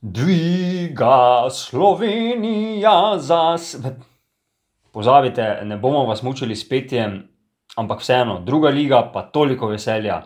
Dviga 0.00 1.50
Slovenija 1.50 3.18
za 3.18 3.58
svet. 3.58 3.94
Pozabite, 4.92 5.60
ne 5.64 5.76
bomo 5.76 6.04
vas 6.04 6.22
mučili 6.22 6.56
s 6.56 6.68
petjem, 6.68 7.28
ampak 7.76 8.00
vseeno, 8.00 8.40
druga 8.40 8.68
liga, 8.68 9.10
pa 9.14 9.22
toliko 9.22 9.66
veselja. 9.66 10.22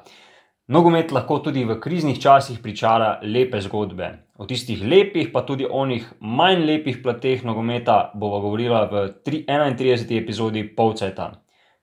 Nogomet 0.66 1.12
lahko 1.12 1.38
tudi 1.38 1.64
v 1.64 1.76
kriznih 1.80 2.18
časih 2.20 2.58
pričara 2.62 3.20
lepe 3.22 3.60
zgodbe. 3.60 4.08
O 4.38 4.46
tistih 4.46 4.82
lepih, 4.82 5.30
pa 5.32 5.42
tudi 5.46 5.66
onih 5.70 6.06
manj 6.20 6.64
lepih 6.66 6.98
plateh 7.02 7.44
nogometa 7.44 8.10
bova 8.14 8.40
govorila 8.40 8.84
v 8.90 9.06
31. 9.26 10.18
epizodi 10.18 10.64
Polceta. 10.76 11.30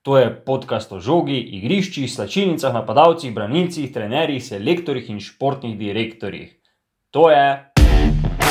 To 0.01 0.17
je 0.17 0.43
podcast 0.45 0.91
o 0.91 0.99
žogi, 0.99 1.39
igriščih, 1.39 2.11
slačilnicah, 2.11 2.73
napadalcih, 2.73 3.33
branilcih, 3.33 3.91
trenerjih, 3.93 4.43
selektorjih 4.43 5.09
in 5.09 5.19
športnih 5.19 5.77
direktorjih. 5.79 6.54
To 7.11 7.29
je 7.31 7.76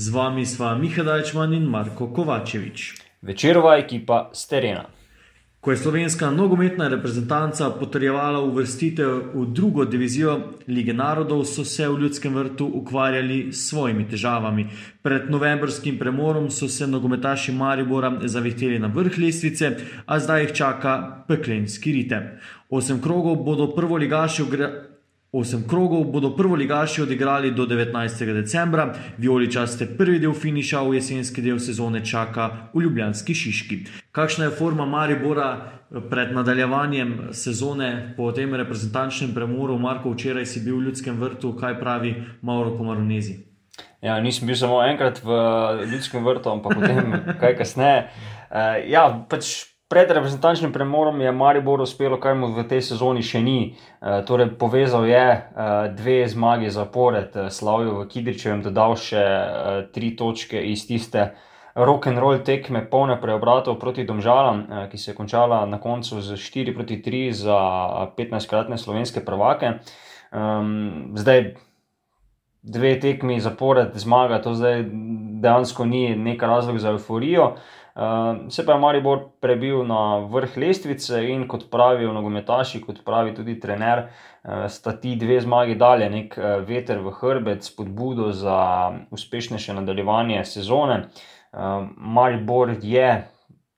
Z 0.00 0.08
vami 0.08 0.46
sva 0.46 0.72
Miha 0.80 1.02
Dajčman 1.04 1.52
in 1.52 1.66
Marko 1.68 2.06
Kovačevič. 2.08 2.94
Večerova 3.20 3.76
ekipa 3.76 4.30
s 4.32 4.48
terena. 4.48 4.86
Ko 5.60 5.70
je 5.70 5.76
slovenska 5.76 6.30
nogometna 6.30 6.88
reprezentanca 6.88 7.68
potrjevala 7.70 8.40
uvrstitev 8.40 9.10
v 9.34 9.44
drugo 9.52 9.84
divizijo 9.84 10.38
Lige 10.68 10.94
narodov, 10.96 11.44
so 11.44 11.64
se 11.64 11.88
v 11.88 12.00
ljudskem 12.00 12.34
vrtu 12.34 12.64
ukvarjali 12.80 13.52
s 13.52 13.68
svojimi 13.68 14.08
težavami. 14.08 14.64
Pred 15.02 15.28
novembrskim 15.30 15.98
premorom 15.98 16.48
so 16.50 16.68
se 16.68 16.86
nogometaši 16.86 17.52
Maribora 17.52 18.14
zavihteli 18.24 18.78
na 18.78 18.88
vrh 18.88 19.18
lestvice, 19.18 19.76
a 20.06 20.18
zdaj 20.18 20.42
jih 20.42 20.52
čaka 20.52 21.24
peklenski 21.28 21.92
ritem. 21.92 22.40
Osem 22.70 23.02
krogov 23.02 23.44
bodo 23.44 23.74
prvoligaši 23.76 24.42
ugre- 24.42 24.89
Osem 25.32 25.62
krogov 25.68 26.04
bodo 26.04 26.36
prvoligaši 26.36 27.02
odigrali 27.02 27.50
do 27.50 27.66
19. 27.66 28.34
decembra, 28.34 28.94
vijoličaste 29.18 29.86
prvi 29.98 30.18
del 30.18 30.32
finiša 30.34 30.80
v 30.82 30.94
jesenski 30.94 31.42
del 31.42 31.58
sezone 31.58 32.00
čaka 32.04 32.48
v 32.74 32.82
Ljubljanski 32.82 33.34
Šiški. 33.34 33.78
Kakšna 34.12 34.44
je 34.44 34.50
forma 34.50 34.86
Maribora 34.86 35.70
pred 36.10 36.34
nadaljevanjem 36.34 37.28
sezone 37.30 38.14
po 38.16 38.32
tem 38.32 38.54
reprezentančnem 38.54 39.30
premoru? 39.34 39.78
Marko, 39.78 40.10
včeraj 40.10 40.46
si 40.46 40.64
bil 40.66 40.80
v 40.80 40.88
Ljudskem 40.88 41.22
vrtu, 41.22 41.54
kaj 41.54 41.78
pravi 41.78 42.14
Mauro 42.42 42.74
Komaronezi? 42.76 43.38
Ja, 44.02 44.18
nisem 44.20 44.50
bil 44.50 44.56
samo 44.56 44.82
enkrat 44.82 45.22
v 45.24 45.30
ljudskem 45.92 46.26
vrtu, 46.26 46.50
ampak 46.50 46.74
potem 46.74 47.14
kaj 47.40 47.54
kasneje. 47.54 48.08
Uh, 48.50 48.82
ja, 48.90 49.06
pač 49.30 49.69
pred 49.90 50.10
reprezentančnim 50.10 50.72
premorom 50.72 51.20
je 51.20 51.32
Maribor 51.32 51.80
uspelo, 51.80 52.20
kar 52.22 52.36
mu 52.38 52.52
v 52.54 52.62
tej 52.70 52.82
sezoni 52.92 53.24
še 53.26 53.42
ni. 53.42 53.74
Uh, 53.98 54.22
torej, 54.22 54.52
povezal 54.54 55.02
je 55.10 55.24
uh, 55.34 55.90
dve 55.98 56.22
zmagi 56.30 56.70
zapored, 56.70 57.34
uh, 57.34 57.50
Slavijo 57.50 57.98
v 57.98 58.06
Kidričevem, 58.06 58.62
dodal 58.62 58.94
še 58.94 59.18
uh, 59.18 59.80
tri 59.90 60.12
točke 60.14 60.62
iz 60.62 60.86
tiste 60.86 61.32
rock 61.74 62.06
and 62.06 62.22
roll 62.22 62.38
tekme, 62.46 62.84
polne 62.86 63.18
preobratov 63.18 63.80
proti 63.82 64.06
Domžalam, 64.06 64.62
uh, 64.62 64.84
ki 64.86 64.94
se 64.94 65.10
je 65.10 65.16
končala 65.18 65.64
na 65.66 65.82
koncu 65.82 66.22
z 66.22 66.38
4 66.38 66.76
proti 66.76 67.02
3 67.02 67.34
za 67.42 67.58
15-kratne 68.14 68.78
slovenske 68.78 69.26
prvake. 69.26 69.80
Um, 70.30 71.18
zdaj, 71.18 71.58
dve 72.62 72.94
tekmi 73.00 73.40
zapored 73.42 73.98
zmaga, 73.98 74.38
to 74.38 74.54
zdaj 74.54 74.84
dejansko 75.42 75.84
ni 75.84 76.16
neka 76.16 76.46
razlog 76.46 76.78
za 76.78 76.94
euforijo. 76.94 77.56
Uh, 78.00 78.48
se 78.48 78.64
pa 78.66 78.72
je 78.72 78.80
Maribor 78.80 79.18
prebil 79.40 79.82
na 79.84 80.24
vrh 80.24 80.54
lestvice 80.56 81.18
in 81.28 81.42
kot 81.48 81.66
pravijo 81.70 82.14
nogometaši, 82.16 82.80
kot 82.80 83.02
pravi 83.04 83.34
tudi 83.36 83.58
trener, 83.60 84.06
uh, 84.06 84.64
sta 84.72 84.94
ti 84.96 85.12
dve 85.20 85.36
zmagi 85.44 85.74
dalje, 85.76 86.08
nek 86.08 86.38
uh, 86.38 86.62
veter 86.64 87.02
v 87.04 87.12
hrbet, 87.18 87.66
spodbudo 87.68 88.30
za 88.32 88.56
uspešnejše 89.12 89.76
nadaljevanje 89.76 90.46
sezone. 90.48 91.02
Uh, 91.52 91.90
Maribor 91.96 92.72
je 92.80 93.10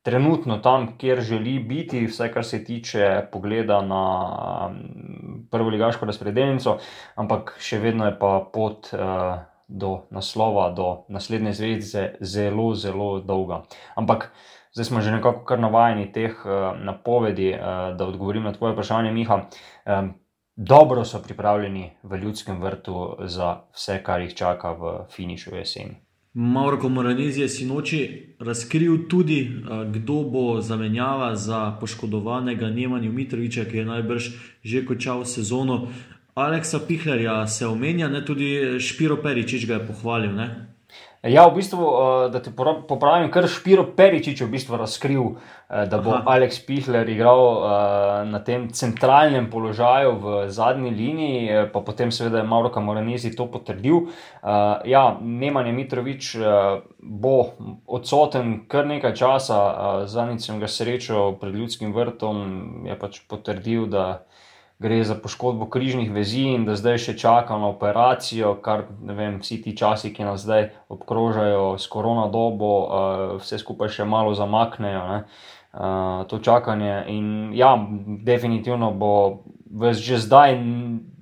trenutno 0.03 0.59
tam, 0.59 0.93
kjer 0.99 1.21
želi 1.21 1.59
biti, 1.59 2.07
vsaj 2.07 2.33
kar 2.33 2.45
se 2.45 2.65
tiče 2.65 3.27
pogleda 3.33 3.81
na 3.83 4.05
um, 4.71 5.47
prvoligaško 5.51 6.07
razpredelnico, 6.07 6.79
ampak 7.15 7.57
še 7.59 7.79
vedno 7.83 8.07
je 8.07 8.19
pa 8.19 8.37
pot 8.53 8.91
uh, 8.95 9.43
do 9.73 10.07
naslova, 10.11 10.71
do 10.71 11.05
naslednje 11.09 11.53
zvezde 11.53 12.15
zelo, 12.21 12.75
zelo 12.75 13.21
dolga. 13.21 13.63
Ampak 13.95 14.33
zdaj 14.73 14.85
smo 14.85 15.01
že 15.01 15.11
nekako 15.11 15.45
kar 15.45 15.61
navajeni 15.61 16.13
teh 16.13 16.37
uh, 16.45 16.77
napovedi, 16.85 17.53
uh, 17.55 17.97
da 17.97 18.07
odgovorim 18.07 18.43
na 18.43 18.53
tvoje 18.53 18.73
vprašanje, 18.73 19.13
Miha. 19.13 19.43
Um, 19.87 20.15
dobro 20.57 21.05
so 21.05 21.23
pripravljeni 21.23 21.91
v 22.03 22.17
ljudskem 22.17 22.63
vrtu 22.63 23.17
za 23.25 23.57
vse, 23.75 24.03
kar 24.03 24.21
jih 24.21 24.35
čaka 24.35 24.73
v 24.73 24.97
finišu 25.11 25.57
jeseni. 25.57 25.97
Mauro 26.35 26.79
Komaronezi 26.81 27.41
je 27.41 27.49
sinoči 27.49 28.37
razkril 28.41 29.09
tudi, 29.09 29.51
kdo 29.93 30.23
bo 30.23 30.61
zamenjava 30.61 31.37
za 31.37 31.77
poškodovanega 31.81 32.71
Nemanja 32.71 33.11
Mitroviča, 33.11 33.65
ki 33.65 33.77
je 33.77 33.85
najbrž 33.85 34.29
že 34.63 34.85
končal 34.87 35.25
sezono. 35.25 35.89
Aleksa 36.35 36.81
Pihlerja 36.89 37.47
se 37.47 37.67
omenja, 37.67 38.09
ne 38.09 38.25
tudi 38.25 38.81
Špiro 38.81 39.19
Peričič 39.23 39.67
ga 39.69 39.75
je 39.75 39.87
pohvalil. 39.87 40.33
Ne? 40.33 40.73
Ja, 41.23 41.45
v 41.47 41.61
bistvu, 41.61 41.79
uh, 41.79 42.25
da 42.35 42.41
te 42.43 42.51
popravim, 42.51 43.29
kar 43.31 43.47
Špiro 43.47 43.85
Peričič 43.95 44.41
je 44.41 44.47
v 44.49 44.57
bistvu 44.57 44.75
razkril, 44.81 45.23
uh, 45.23 45.85
da 45.87 46.01
bo 46.03 46.17
Aha. 46.17 46.25
Aleks 46.35 46.59
Pihler 46.67 47.07
igral 47.07 47.39
uh, 47.39 47.69
na 48.27 48.41
tem 48.43 48.67
centralnem 48.75 49.47
položaju 49.47 50.17
v 50.19 50.35
zadnji 50.51 50.91
liniji, 50.91 51.45
eh, 51.47 51.69
pa 51.71 51.85
potem 51.85 52.11
seveda 52.11 52.43
je 52.43 52.49
Mauro 52.49 52.73
Kamoranezi 52.75 53.37
to 53.37 53.47
potrdil. 53.47 54.11
Ja, 54.89 55.05
Nemanja 55.21 55.73
Mitrovič 55.73 56.35
bo 56.99 57.37
odsoten 57.87 58.67
kar 58.67 58.91
nekaj 58.91 59.15
časa, 59.15 59.59
zadnjič 60.11 60.49
sem 60.49 60.59
ga 60.59 60.67
srečal 60.67 61.39
pred 61.39 61.55
ljudskim 61.55 61.95
vrtom, 61.95 62.43
je 62.91 62.99
pač 62.99 63.23
potrdil, 63.31 63.87
da 63.87 64.27
gre 64.83 65.05
za 65.05 65.15
poškodbo 65.15 65.69
križnih 65.71 66.11
vezi 66.13 66.43
in 66.57 66.65
da 66.67 66.75
zdaj 66.77 66.99
še 67.07 67.15
čaka 67.19 67.57
na 67.59 67.71
operacijo, 67.71 68.57
kar 68.65 68.89
ne 69.03 69.15
vem, 69.15 69.39
vsi 69.43 69.61
ti 69.63 69.77
časi, 69.79 70.11
ki 70.15 70.27
nas 70.27 70.43
zdaj 70.43 70.71
obkrožajo 70.93 71.79
s 71.79 71.87
korona 71.87 72.27
dobo, 72.33 72.73
uh, 72.83 73.37
vse 73.39 73.61
skupaj 73.63 73.93
še 73.95 74.09
malo 74.09 74.35
zamaknejo. 74.35 75.05
Ne? 75.13 75.19
Uh, 75.73 76.27
to 76.29 76.43
čakanje. 76.43 77.05
In 77.15 77.55
ja, 77.57 77.77
definitivno 78.27 78.91
bo 78.93 79.15
že 79.73 80.21
zdaj, 80.21 80.59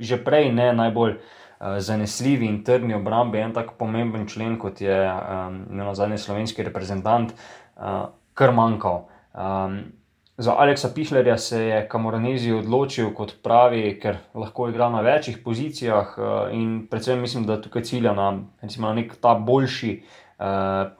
že 0.03 0.19
prej 0.19 0.50
ne 0.50 0.72
najbolj 0.75 1.12
uh, 1.15 1.78
zanesljivi 1.78 2.49
in 2.50 2.65
trdni 2.66 2.97
obrambi 2.99 3.38
en 3.38 3.53
tak 3.54 3.76
pomemben 3.78 4.26
člen, 4.26 4.59
kot 4.59 4.81
je 4.82 4.97
um, 5.06 5.62
na 5.70 5.94
zadnji 5.94 6.19
slovenski 6.19 6.66
reprezentant, 6.66 7.31
uh, 7.76 8.10
kar 8.34 8.56
manjkal. 8.56 9.06
Um, 9.31 10.00
Za 10.41 10.55
Aleksa 10.56 10.89
Pihlerja 10.95 11.39
se 11.39 11.59
je 11.61 11.89
Kamoranezi 11.89 12.53
odločil, 12.53 13.11
kot 13.12 13.34
pravi, 13.45 13.99
ker 14.01 14.17
lahko 14.33 14.71
igra 14.71 14.87
na 14.89 15.03
večjih 15.05 15.37
pozicijah 15.45 16.15
eh, 16.17 16.55
in 16.56 16.87
predvsem 16.89 17.21
mislim, 17.21 17.45
da 17.45 17.59
tukaj 17.61 17.83
cilja 17.84 18.15
na, 18.17 18.31
recimo, 18.62 18.89
na 18.89 18.95
nek 18.97 19.12
ta 19.21 19.34
boljši 19.34 19.91
uh, 20.00 20.47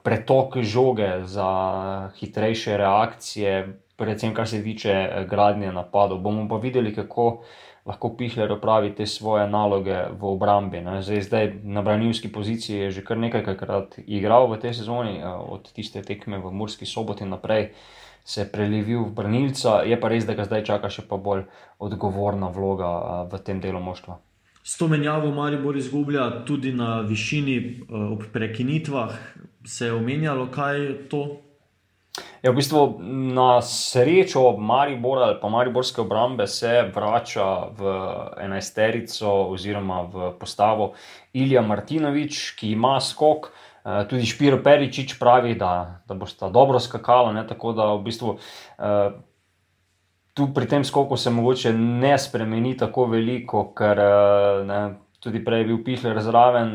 pretok 0.03 0.59
žoge 0.61 1.23
za 1.25 1.47
hitrejše 2.19 2.77
reakcije, 2.77 3.55
predvsem 3.97 4.35
kar 4.37 4.47
se 4.47 4.61
tiče 4.63 4.91
eh, 4.91 5.25
gradnje 5.29 5.71
napadov. 5.73 6.19
Bomo 6.21 6.45
pa 6.49 6.61
videli, 6.61 6.93
kako 6.93 7.41
lahko 7.85 8.11
Pihler 8.17 8.51
opravi 8.51 8.93
te 8.95 9.07
svoje 9.09 9.47
naloge 9.49 10.03
v 10.19 10.35
obrambi. 10.35 10.83
Zdaj, 11.01 11.21
zdaj 11.21 11.49
na 11.63 11.81
branilski 11.81 12.29
poziciji 12.31 12.77
je 12.77 12.91
že 12.91 13.03
kar 13.03 13.17
nekajkrat 13.17 13.97
igral 14.05 14.45
v 14.53 14.61
tej 14.61 14.77
sezoni, 14.83 15.17
eh, 15.17 15.25
od 15.25 15.73
tiste 15.73 16.05
tekme 16.05 16.37
v 16.37 16.53
Murski 16.53 16.85
soboti 16.85 17.25
naprej 17.25 17.71
se 18.23 18.45
prelevil 18.51 19.03
v 19.03 19.13
branilca, 19.15 19.81
je 19.85 19.97
pa 19.99 20.09
res, 20.11 20.25
da 20.25 20.35
ga 20.37 20.45
zdaj 20.45 20.65
čaka 20.67 20.89
še 20.89 21.05
pa 21.09 21.17
bolj 21.17 21.45
odgovorna 21.81 22.51
vloga 22.53 23.25
v 23.31 23.41
tem 23.43 23.61
delu 23.61 23.81
moštva. 23.81 24.19
S 24.63 24.77
to 24.77 24.87
menjavo 24.87 25.31
Maribor 25.33 25.77
izgublja 25.77 26.45
tudi 26.45 26.73
na 26.73 27.01
višini 27.01 27.87
ob 27.89 28.27
prekinitvah. 28.33 29.15
Se 29.65 29.89
je 29.89 29.93
omenjalo, 29.93 30.51
kaj 30.53 30.77
je 30.81 30.91
to? 31.09 31.21
Ja, 32.43 32.51
v 32.51 32.57
bistvu 32.57 32.99
na 33.33 33.61
srečo 33.65 34.57
Maribora 34.57 35.29
ali 35.29 35.39
pa 35.41 35.49
Mariborske 35.49 36.01
obrambe 36.01 36.47
se 36.47 36.91
vrača 36.93 37.71
v 37.77 37.93
enajsterico 38.43 39.31
oziroma 39.53 40.01
v 40.01 40.31
postavo 40.37 40.91
Ilija 41.33 41.61
Martinovič, 41.61 42.51
ki 42.59 42.73
ima 42.75 42.99
skok. 43.01 43.49
Uh, 43.49 43.70
tudi 44.09 44.25
Špiro 44.25 44.61
Peričič 44.63 45.17
pravi, 45.19 45.55
da, 45.55 46.01
da 46.07 46.13
bosta 46.13 46.49
dobro 46.49 46.79
skakala, 46.79 47.33
ne, 47.33 47.45
tako 47.47 47.73
da 47.73 47.91
v 47.93 48.03
bistvu 48.05 48.35
uh, 48.35 49.13
tu 50.33 50.47
pri 50.53 50.67
tem 50.67 50.83
skoku 50.85 51.17
se 51.17 51.29
mogoče 51.29 51.73
ne 51.73 52.17
spremeni 52.19 52.75
tako 52.77 53.05
veliko, 53.11 53.69
ker 53.77 53.99
uh, 53.99 54.65
ne, 54.67 54.81
tudi 55.21 55.43
prej 55.45 55.61
je 55.61 55.69
bil 55.69 55.83
Pihler 55.85 56.17
zraven 56.21 56.73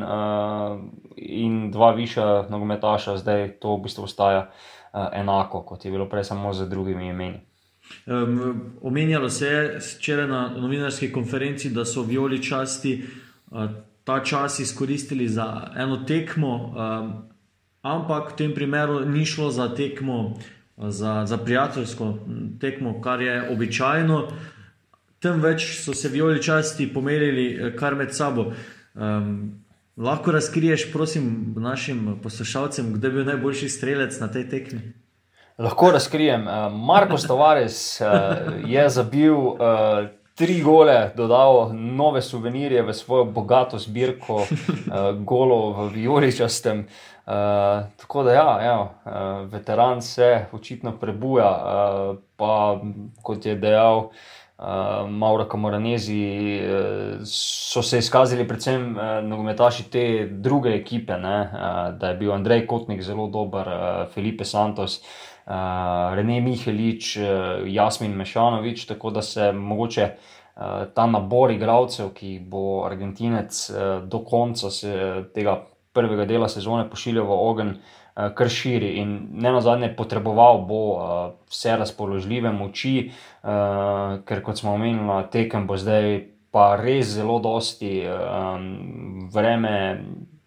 in 1.17 1.71
dva 1.75 1.91
višja 1.97 2.47
nogometaša, 2.51 3.17
zdaj 3.19 3.49
to 3.59 3.75
v 3.75 3.89
bistvu 3.89 4.07
ostaja 4.07 4.45
enako, 4.95 5.65
kot 5.67 5.85
je 5.85 5.91
bilo 5.91 6.07
prej 6.07 6.29
samo 6.31 6.53
z 6.55 6.69
drugimi 6.71 7.09
imeni. 7.11 7.41
Um, 8.07 8.61
omenjalo 8.83 9.31
se 9.31 9.47
je 9.47 9.79
včeraj 9.79 10.27
na 10.27 10.49
novinarski 10.57 11.13
konferenci, 11.13 11.71
da 11.71 11.85
so 11.85 12.03
violi 12.03 12.43
časti 12.43 13.03
uh, 13.51 13.71
ta 14.07 14.21
čas 14.25 14.59
izkoristili 14.59 15.29
za 15.29 15.71
eno 15.77 15.97
tekmo, 15.97 16.55
um, 16.55 17.13
ampak 17.83 18.33
v 18.33 18.37
tem 18.37 18.55
primeru 18.55 19.01
ni 19.03 19.25
šlo 19.27 19.51
za 19.51 19.67
tekmo, 19.75 20.39
za, 20.77 21.27
za 21.27 21.37
prijateljsko 21.39 22.19
tekmo, 22.61 23.01
kar 23.01 23.21
je 23.21 23.51
običajno. 23.51 24.29
Temveč 25.19 25.65
so 25.83 25.95
se 25.95 26.09
violi 26.09 26.43
časti 26.43 26.87
pomerili 26.95 27.73
kar 27.79 27.95
med 27.95 28.15
sabo. 28.15 28.53
Um, 28.95 29.59
lahko 29.97 30.33
razkriješ, 30.33 30.93
prosim, 30.93 31.55
našim 31.57 32.21
poslušalcem, 32.23 32.93
kdo 32.93 33.09
je 33.09 33.13
bil 33.13 33.25
najboljši 33.25 33.69
strelec 33.69 34.21
na 34.21 34.29
tej 34.29 34.49
tekmi? 34.49 34.93
Lahko 35.59 35.91
razkrijem. 35.91 36.47
Marko 36.87 37.19
Stavares 37.19 38.01
je 38.67 38.89
zabil 38.89 39.35
tri 40.37 40.61
gole, 40.63 41.11
dodal 41.17 41.71
nove 41.73 42.23
suvenirje 42.23 42.83
v 42.83 42.95
svojo 42.95 43.25
bogato 43.25 43.79
zbirko 43.79 44.45
golov 45.29 45.73
v 45.79 45.89
Vijoličastem. 45.95 46.87
Tako 47.97 48.23
da, 48.23 48.33
ja, 48.33 48.51
ja, 48.63 48.79
veteran 49.49 50.03
se 50.03 50.47
očitno 50.53 50.93
prebuja, 51.01 51.51
pa 52.37 52.81
kot 53.23 53.47
je 53.47 53.57
dejal. 53.57 54.11
Uh, 54.57 55.11
Mauro 55.11 55.45
Kamoranezi 55.45 56.63
uh, 56.65 57.19
so 57.29 57.83
se 57.85 57.99
izkazali, 57.99 58.47
predvsem 58.49 58.87
uh, 58.97 59.03
nogometaši 59.21 59.85
te 59.93 60.05
druge 60.31 60.73
ekipe, 60.73 61.19
ne, 61.21 61.35
uh, 61.45 61.99
da 62.01 62.09
je 62.09 62.17
bil 62.17 62.33
Andrej 62.33 62.65
Kotnik 62.67 63.03
zelo 63.05 63.27
dober, 63.29 63.69
uh, 63.69 64.15
Felipe 64.15 64.49
Santos, 64.49 64.97
uh, 64.97 65.05
uh, 65.05 65.36
Rene 65.47 66.41
Mihelič, 66.41 67.17
uh, 67.17 67.27
Jasmin 67.67 68.17
Mešanovič, 68.17 68.87
tako 68.87 69.11
da 69.11 69.23
se 69.23 69.53
mogoče 69.53 70.09
uh, 70.11 70.63
ta 70.95 71.07
nabor 71.07 71.51
igralcev, 71.55 72.11
ki 72.15 72.39
bo 72.43 72.85
Argentinec 72.87 73.71
uh, 73.71 74.03
do 74.05 74.25
konca 74.25 74.71
se, 74.71 75.25
tega 75.35 75.61
prvega 75.93 76.27
dela 76.27 76.49
sezone 76.49 76.91
pošiljal 76.91 77.27
v 77.27 77.39
ogen. 77.51 77.79
Kar 78.17 78.49
širi, 78.49 78.95
in 78.97 79.11
ne 79.45 79.51
na 79.53 79.59
zadnje, 79.61 79.91
potreboval 79.93 80.63
bo 80.65 80.79
uh, 80.97 81.01
vse 81.53 81.75
razpoložljive 81.77 82.49
moči, 82.49 83.11
uh, 83.11 84.23
ker 84.25 84.41
kot 84.41 84.57
smo 84.57 84.73
omenili, 84.73 85.19
tekem 85.29 85.67
bo 85.69 85.77
zdaj 85.77 86.23
pa 86.49 86.81
res 86.81 87.11
zelo 87.13 87.37
dosti. 87.45 88.07
Um, 88.09 89.29
vreme 89.29 90.01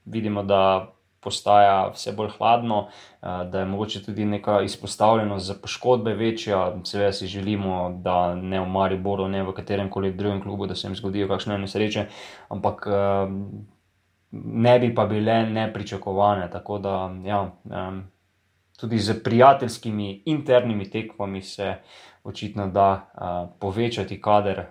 vidimo, 0.10 0.42
da 0.42 0.90
postaja 1.20 1.90
vse 1.94 2.12
bolj 2.12 2.30
hladno, 2.38 2.88
eh, 2.88 3.28
da 3.52 3.60
je 3.60 3.66
mogoče 3.66 4.04
tudi 4.04 4.26
neka 4.26 4.62
izpostavljenost 4.62 5.46
za 5.46 5.56
poškodbe 5.62 6.14
večja. 6.14 6.76
Seveda 6.84 7.12
si 7.12 7.28
želimo, 7.28 8.00
da 8.04 8.36
ne 8.36 8.60
v 8.60 8.68
Mariboru, 8.68 9.28
ne 9.28 9.44
v 9.44 9.54
katerem 9.54 9.90
koli 9.90 10.14
drugem 10.14 10.42
klubu, 10.42 10.68
da 10.68 10.76
se 10.76 10.88
jim 10.88 10.96
zgodijo 10.96 11.28
kakšne 11.28 11.58
nesreče, 11.58 12.06
ampak 12.50 12.88
eh, 12.88 13.28
ne 14.32 14.80
bi 14.80 14.96
pa 14.96 15.06
bile 15.06 15.44
nepričakovane. 15.44 16.50
Tako 16.52 16.78
da, 16.78 17.12
ja, 17.26 17.52
tudi 18.80 18.98
z 18.98 19.24
prijateljskimi 19.24 20.24
internimi 20.26 20.90
tekmami 20.90 21.42
se 21.42 21.76
očitno 22.24 22.68
da 22.68 22.92
eh, 22.94 23.58
povečati 23.60 24.22
kader. 24.22 24.66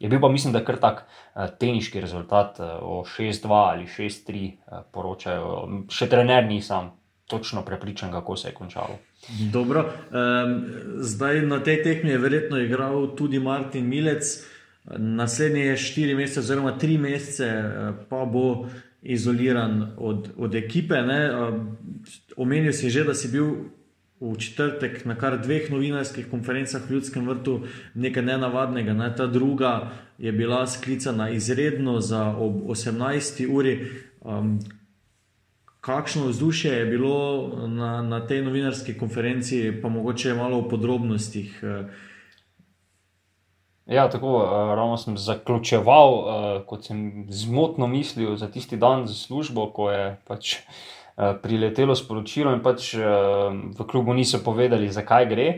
Je 0.00 0.08
bil 0.08 0.20
pa, 0.20 0.28
mislim, 0.28 0.52
da 0.52 0.64
kar 0.64 0.78
tak 0.80 1.02
uh, 1.04 1.44
teniški 1.60 2.00
rezultat, 2.00 2.60
uh, 2.60 2.66
o 2.82 3.02
6-2 3.04 3.52
ali 3.52 3.86
6-3 3.86 4.46
uh, 4.48 4.78
poročajo. 4.92 5.52
Še 5.92 6.08
trener 6.08 6.46
nisem 6.48 6.90
točno 7.30 7.62
prepričan, 7.62 8.12
kako 8.12 8.36
se 8.36 8.48
je 8.48 8.54
končalo. 8.54 8.96
Dobro, 9.52 9.84
um, 9.84 10.54
zdaj 11.04 11.42
na 11.46 11.60
tej 11.62 11.82
tekmi 11.84 12.10
je 12.10 12.18
verjetno 12.18 12.58
igral 12.58 13.12
tudi 13.16 13.38
Martin 13.38 13.88
Milec. 13.88 14.38
Naslednje 14.96 15.66
je 15.66 15.76
4 15.76 16.16
mesece, 16.16 16.40
oziroma 16.40 16.72
3 16.80 16.98
mesece, 16.98 17.50
pa 18.08 18.24
bo 18.24 18.66
izoliran 19.02 19.92
od, 19.98 20.30
od 20.36 20.54
ekipe. 20.54 20.94
Omenil 22.36 22.72
si 22.72 22.90
že, 22.90 23.04
da 23.04 23.14
si 23.14 23.28
bil 23.28 23.70
v 24.20 24.36
četrtek 24.36 25.04
na 25.04 25.14
kar 25.16 25.38
dveh 25.40 25.70
novinarskih 25.72 26.28
konferencah 26.30 26.82
v 26.84 26.92
Ljudskem 26.92 27.28
vrtu 27.28 27.62
nekaj 27.94 28.22
nenavadnega. 28.22 28.92
Ne? 28.92 29.08
Ta 29.16 29.26
druga 29.26 29.92
je 30.18 30.32
bila 30.32 30.66
sklicana 30.66 31.30
izredno 31.30 32.00
za 32.00 32.36
ob 32.36 32.68
18. 32.68 33.48
uri. 33.48 33.78
Um, 34.20 34.58
kakšno 35.80 36.26
vzdušje 36.28 36.72
je 36.72 36.86
bilo 36.86 37.48
na, 37.66 38.02
na 38.02 38.20
tej 38.26 38.44
novinarski 38.44 38.98
konferenci, 38.98 39.72
pa 39.82 39.88
mogoče 39.88 40.34
malo 40.34 40.60
v 40.60 40.68
podrobnostih. 40.68 41.64
Ja, 43.86 44.10
tako 44.10 44.44
ravno 44.76 44.96
sem 44.96 45.16
zaključeval, 45.18 46.12
kot 46.66 46.84
sem 46.84 47.26
zmotno 47.32 47.86
mislil 47.86 48.36
za 48.36 48.46
tisti 48.46 48.76
dan 48.76 49.06
za 49.06 49.14
službo, 49.14 49.70
ko 49.72 49.90
je 49.90 50.16
pač. 50.28 50.54
Eh, 50.54 50.99
priletelo 51.42 51.94
sporočilo 51.94 52.52
in 52.54 52.62
pač 52.64 52.94
eh, 52.94 53.04
v 53.76 53.86
klubu 53.88 54.14
niso 54.16 54.40
povedali, 54.44 54.88
zakaj 54.88 55.28
gre. 55.28 55.48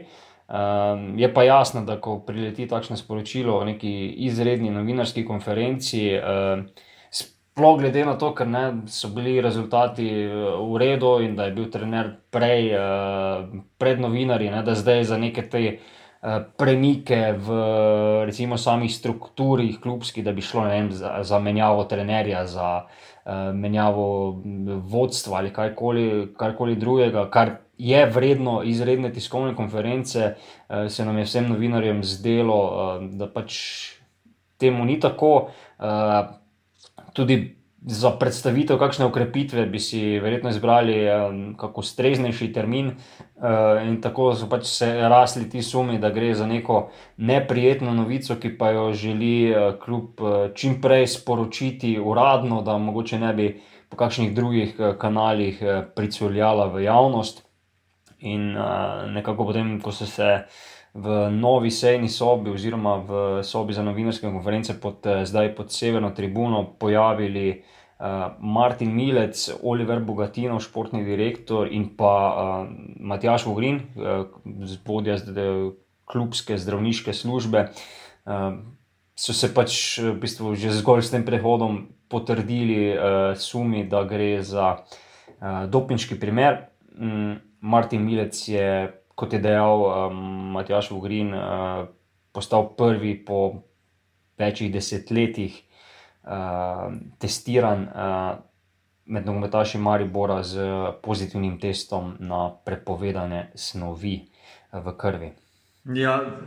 Um, 0.53 1.14
je 1.17 1.29
pa 1.32 1.47
jasno, 1.47 1.81
da 1.87 1.97
ko 2.03 2.19
prileti 2.26 2.67
takšno 2.69 2.99
sporočilo 2.99 3.55
o 3.56 3.64
neki 3.64 3.93
izredni 4.26 4.69
novinarski 4.75 5.23
konferenci, 5.25 6.03
um, 6.19 6.67
sploh 7.09 7.79
glede 7.81 8.05
na 8.05 8.19
to, 8.20 8.35
ker 8.37 8.50
ne, 8.50 8.64
so 8.91 9.09
bili 9.14 9.38
rezultati 9.41 10.11
v 10.29 10.82
redu 10.82 11.14
in 11.25 11.38
da 11.38 11.47
je 11.49 11.56
bil 11.56 11.70
trener 11.73 12.11
prej 12.35 12.69
uh, 12.76 13.49
pred 13.81 14.03
novinarji, 14.03 14.50
ne, 14.53 14.61
da 14.67 14.76
zdaj 14.76 15.06
za 15.14 15.17
neke 15.17 15.47
te 15.49 15.62
uh, 15.70 16.01
premike 16.56 17.32
v 17.34 17.54
recimo 18.28 18.54
samih 18.54 18.92
strukturih 18.94 19.80
klubskih, 19.82 20.24
da 20.24 20.32
bi 20.32 20.42
šlo 20.42 20.69
vem, 20.70 20.92
za, 20.94 21.16
za 21.26 21.38
menjavo 21.42 21.84
trenerja. 21.90 22.46
Za, 22.46 22.69
Eh, 23.24 23.52
menjavo 23.54 24.42
vodstva 24.90 25.36
ali 25.38 25.52
karkoli, 25.52 26.34
karkoli 26.36 26.74
drugega, 26.76 27.30
kar 27.30 27.50
je 27.78 28.06
vredno 28.06 28.62
izredne 28.66 29.12
tiskovne 29.12 29.54
konference, 29.56 30.35
eh, 30.68 30.88
se 30.88 31.04
nam 31.04 31.18
je 31.18 31.25
vsem 31.25 31.49
novinarjem 31.49 32.02
zdelo, 32.04 32.58
eh, 32.66 33.06
da 33.12 33.28
pač 33.30 33.54
temu 34.58 34.85
ni 34.85 35.00
tako. 35.00 35.50
Tudi 37.12 37.62
za 37.86 38.10
predstavitev 38.10 38.78
kakšne 38.78 39.06
ukrepitve 39.06 39.66
bi 39.66 39.78
si 39.78 40.18
verjetno 40.20 40.50
izbrali 40.50 40.94
kako 41.58 41.82
streznejši 41.82 42.52
termin, 42.52 42.92
in 43.86 44.00
tako 44.02 44.34
so 44.38 44.46
pač 44.46 44.66
se 44.70 44.86
rasli 45.10 45.48
ti 45.50 45.62
sumi, 45.62 45.98
da 45.98 46.10
gre 46.10 46.34
za 46.34 46.46
neko 46.46 46.90
neprijetno 47.16 47.94
novico, 47.94 48.36
ki 48.36 48.56
pa 48.58 48.70
jo 48.70 48.92
želi 48.92 49.54
kljub 49.84 50.22
čim 50.54 50.80
prej 50.80 51.06
sporočiti 51.06 51.98
uradno, 52.00 52.62
da 52.62 52.78
mogoče 52.78 53.18
ne 53.18 53.32
bi 53.34 53.48
po 53.88 53.96
kakšnih 53.96 54.34
drugih 54.34 54.76
kanalih 54.98 55.62
pricveljala 55.96 56.66
v 56.66 56.84
javnost. 56.84 57.42
In 58.22 58.54
nekako 59.10 59.50
potem, 59.50 59.80
ko 59.82 59.92
so 59.92 60.06
se. 60.06 60.44
V 60.92 61.30
novi 61.32 61.70
sejni 61.72 62.08
sobi, 62.12 62.50
oziroma 62.52 62.99
v 63.00 63.11
sobi 63.49 63.72
za 63.72 63.80
novinarske 63.80 64.28
konference, 64.28 64.75
pod, 64.76 65.00
zdaj 65.25 65.54
pod 65.56 65.72
Severno 65.72 66.11
tribuno, 66.12 66.66
pojavili 66.76 67.46
uh, 67.56 68.37
Martin 68.44 68.92
Milec, 68.92 69.50
Oliver 69.62 70.02
Bogatino, 70.04 70.61
športni 70.61 71.00
direktor 71.04 71.72
in 71.72 71.96
pa 71.96 72.12
uh, 72.12 72.68
Matjaš 73.00 73.46
Vogrin, 73.49 73.80
uh, 73.96 74.28
vodja 74.84 75.16
klubske 76.04 76.58
zdravniške 76.61 77.16
službe, 77.16 77.70
uh, 78.28 78.61
so 79.16 79.32
se 79.32 79.49
pač 79.54 79.96
v 79.96 80.12
bistvu 80.20 80.52
že 80.61 80.76
zgolj 80.76 81.06
s 81.08 81.14
tem 81.14 81.25
prehodom 81.25 81.87
potrdili 82.12 82.92
uh, 82.92 83.32
sumi, 83.32 83.88
da 83.88 84.04
gre 84.04 84.44
za 84.44 84.76
uh, 84.76 85.64
dopinški 85.72 86.20
primer. 86.20 86.68
Um, 87.00 87.40
Martin 87.62 88.02
Milec 88.04 88.37
je, 88.49 88.92
kot 89.14 89.33
je 89.33 89.38
dejal 89.38 89.83
um, 89.83 90.23
Matjaš 90.52 90.90
Vogrin, 90.90 91.35
uh, 91.35 91.88
postal 92.33 92.73
prvi 92.76 93.16
po 93.25 93.62
večjih 94.38 94.73
desetletjih 94.73 95.62
uh, 96.25 96.92
testiran 97.19 97.83
uh, 97.83 98.38
med 99.04 99.26
nogometaši 99.26 99.78
Maribora 99.78 100.42
z 100.42 100.62
pozitivnim 101.02 101.59
testom 101.61 102.16
na 102.19 102.50
prepovedane 102.64 103.50
snovi 103.54 104.21
v 104.73 104.97
krvi. 104.97 105.33
Ja, 105.84 106.38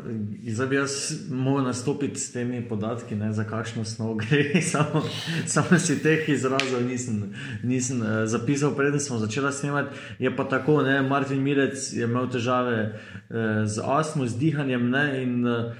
zdaj 0.47 0.67
bi 0.67 0.75
jaz 0.75 0.91
mogel 1.29 1.63
nastopiti 1.63 2.19
s 2.19 2.31
temi 2.31 2.67
podatki, 2.69 3.15
ne, 3.15 3.33
za 3.33 3.43
kakšno 3.43 3.83
snov 3.85 4.13
gre. 4.15 4.61
Samo, 4.71 5.01
samo 5.45 5.79
si 5.79 5.97
teh 6.03 6.29
izrazov 6.29 6.85
nisem, 6.87 7.33
nisem 7.63 7.99
uh, 8.01 8.23
zapisal, 8.25 8.71
preden 8.75 8.99
smo 8.99 9.19
začeli 9.19 9.51
snemati. 9.53 9.97
Je 10.19 10.35
pa 10.35 10.43
tako, 10.43 10.83
da 10.83 11.01
Martin 11.01 11.43
Mirec 11.43 11.91
je 11.93 12.07
imel 12.07 12.29
težave 12.31 12.95
uh, 12.95 13.67
z 13.67 13.83
astmo, 13.83 14.25
z 14.25 14.39
dihanjem. 14.39 14.89
Ne, 14.89 15.23
in, 15.23 15.47
uh, 15.47 15.75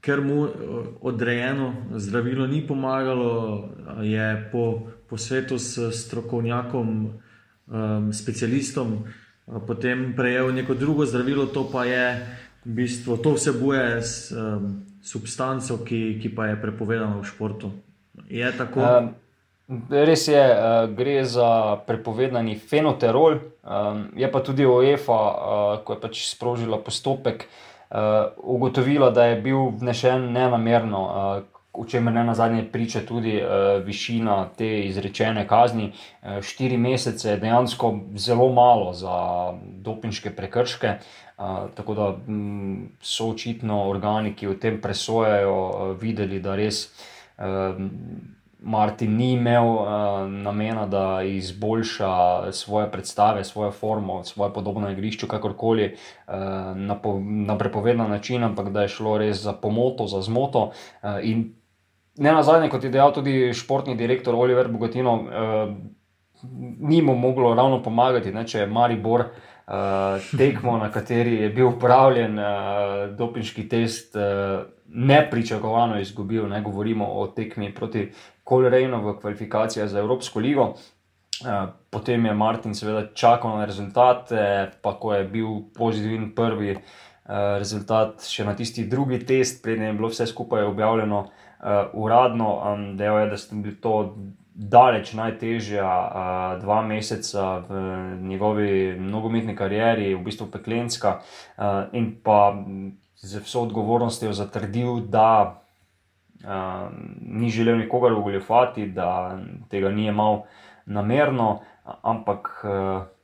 ker 0.00 0.20
mu 0.20 0.48
odrejeno 1.00 1.74
zdravilo 1.94 2.46
ni 2.46 2.66
pomagalo, 2.66 3.70
je 4.02 4.48
po, 4.52 4.90
po 5.08 5.18
svetu 5.18 5.58
s 5.58 5.78
strokovnjakom, 5.92 7.06
um, 7.06 8.12
specialistom, 8.12 8.98
uh, 9.46 9.62
potem 9.66 10.12
prejel 10.16 10.50
neko 10.54 10.74
drugo 10.74 11.06
zdravilo, 11.06 11.46
to 11.46 11.68
pa 11.70 11.84
je 11.84 12.26
v 12.64 12.70
bistvu, 12.82 13.16
to 13.16 13.34
vsebuje 13.34 14.02
s, 14.02 14.32
um, 14.32 14.84
substanco, 15.02 15.80
ki, 15.84 16.20
ki 16.22 16.28
pa 16.34 16.52
je 16.52 16.60
prepovedana 16.60 17.20
v 17.20 17.24
športu. 17.24 17.72
Je 18.28 18.46
tako? 18.52 18.80
Um. 18.80 19.10
Res 19.86 20.26
je, 20.26 20.42
gre 20.98 21.22
za 21.22 21.78
prepovedani 21.86 22.56
fenoterol, 22.58 23.38
je 24.18 24.26
pa 24.26 24.40
tudi 24.42 24.66
UEFA, 24.66 25.18
ko 25.86 25.94
je 25.94 26.00
pač 26.02 26.22
sprožila 26.26 26.80
postopek, 26.82 27.46
uh, 27.46 28.34
ugotovila, 28.34 29.12
da 29.14 29.30
je 29.30 29.38
bil 29.38 29.70
vnešen 29.78 30.26
nenamerno, 30.34 31.02
uh, 31.06 31.59
o 31.72 31.84
čemer 31.84 32.14
ne 32.14 32.24
na 32.24 32.34
zadnje 32.34 32.64
priča 32.72 33.00
tudi 33.08 33.36
uh, 33.42 33.84
višina 33.84 34.48
te 34.58 34.80
izrečene 34.80 35.46
kazni. 35.48 35.92
Uh, 36.22 36.40
štiri 36.42 36.76
mesece 36.76 37.30
je 37.30 37.36
dejansko 37.36 37.98
zelo 38.14 38.52
malo 38.52 38.92
za 38.92 39.52
dopinške 39.62 40.30
prekrške. 40.30 40.94
Uh, 41.38 41.70
tako 41.74 41.94
da 41.94 42.08
m, 42.26 42.34
mm, 42.34 42.88
so 43.00 43.30
očitno 43.30 43.88
organi, 43.88 44.34
ki 44.34 44.48
o 44.48 44.54
tem 44.54 44.80
presojajo, 44.80 45.56
uh, 45.68 45.96
videli, 46.00 46.40
da 46.40 46.56
res. 46.56 46.88
Uh, 47.38 47.78
Martin 48.62 49.16
ni 49.16 49.32
imel 49.32 49.64
uh, 49.64 49.86
namena, 50.28 50.86
da 50.86 51.22
izboljša 51.22 52.52
svoje 52.52 52.90
predstave, 52.90 53.44
svojo 53.44 53.70
formo, 53.70 54.24
svoje 54.24 54.52
podobo 54.52 54.80
na 54.80 54.90
igrišču, 54.92 55.26
kakorkoli 55.26 55.94
uh, 55.94 56.34
na, 56.76 56.98
po, 57.02 57.20
na 57.24 57.58
prepovedan 57.58 58.10
način, 58.10 58.44
ampak 58.44 58.68
da 58.68 58.82
je 58.82 58.88
šlo 58.88 59.18
res 59.18 59.40
za 59.42 59.52
pomoto, 59.52 60.06
za 60.06 60.20
zmoto. 60.22 60.72
Uh, 61.02 61.10
in 61.22 61.54
ne 62.20 62.34
na 62.36 62.42
zadnje, 62.44 62.68
kot 62.70 62.84
je 62.84 62.92
dejal 62.92 63.14
tudi 63.16 63.52
športni 63.56 63.96
direktor 63.96 64.36
Oliver 64.36 64.68
Bogatino, 64.68 65.14
uh, 65.20 65.72
ni 66.80 67.02
mu 67.02 67.14
moglo 67.18 67.54
ravno 67.54 67.82
pomagati, 67.82 68.32
ne, 68.32 68.46
če 68.46 68.64
je 68.64 68.70
Maribor. 68.70 69.30
Uh, 69.70 70.18
tekmo, 70.34 70.72
na 70.80 70.88
kateri 70.90 71.36
je 71.44 71.48
bil 71.54 71.68
upravljen 71.68 72.38
uh, 72.38 72.46
dopinški 73.14 73.68
test, 73.70 74.16
uh, 74.18 74.64
nepričakovano 74.90 76.00
izgubil. 76.00 76.48
Ne 76.50 76.62
govorimo 76.62 77.06
o 77.06 77.26
tekmi 77.36 77.74
proti 77.74 78.08
Kolorejno 78.44 78.98
v 79.04 79.14
kvalifikacijah 79.20 79.88
za 79.88 80.00
Evropsko 80.00 80.40
ligo. 80.42 80.72
Eh, 81.40 81.66
potem 81.90 82.24
je 82.26 82.34
Martin 82.34 82.74
seveda 82.74 83.06
čakal 83.14 83.58
na 83.58 83.64
rezultate, 83.64 84.70
pa 84.82 84.92
ko 85.00 85.14
je 85.14 85.24
bil 85.24 85.46
pozitiven 85.72 86.34
prvi 86.34 86.74
eh, 86.74 86.82
rezultat, 87.58 88.20
še 88.28 88.44
na 88.44 88.52
tisti 88.56 88.84
drugi 88.84 89.22
test, 89.24 89.62
preden 89.64 89.86
je 89.86 89.94
bilo 89.96 90.10
vse 90.12 90.26
skupaj 90.28 90.66
objavljeno 90.68 91.22
eh, 91.24 91.49
uradno, 91.92 92.76
dejal 92.94 93.20
je, 93.20 93.26
da 93.30 93.36
ste 93.36 93.56
bili 93.56 93.76
to 93.80 94.16
daleč 94.54 95.12
najtežja 95.12 95.88
dva 96.60 96.82
meseca 96.82 97.62
v 97.68 97.80
njegovi 98.20 98.96
nogometni 99.00 99.56
karieri, 99.56 100.14
v 100.14 100.24
bistvu 100.24 100.50
peklenska, 100.52 101.20
in 101.92 102.12
pa 102.24 102.54
z 103.16 103.40
vso 103.44 103.62
odgovornostjo 103.68 104.32
zatrdil, 104.32 105.00
da 105.08 105.62
ni 107.20 107.50
želel 107.50 107.78
nikogar 107.78 108.12
ugoljufati, 108.12 108.86
da 108.86 109.38
tega 109.68 109.90
ni 109.90 110.06
imel 110.06 110.42
namerno, 110.86 111.60
ampak 112.02 112.64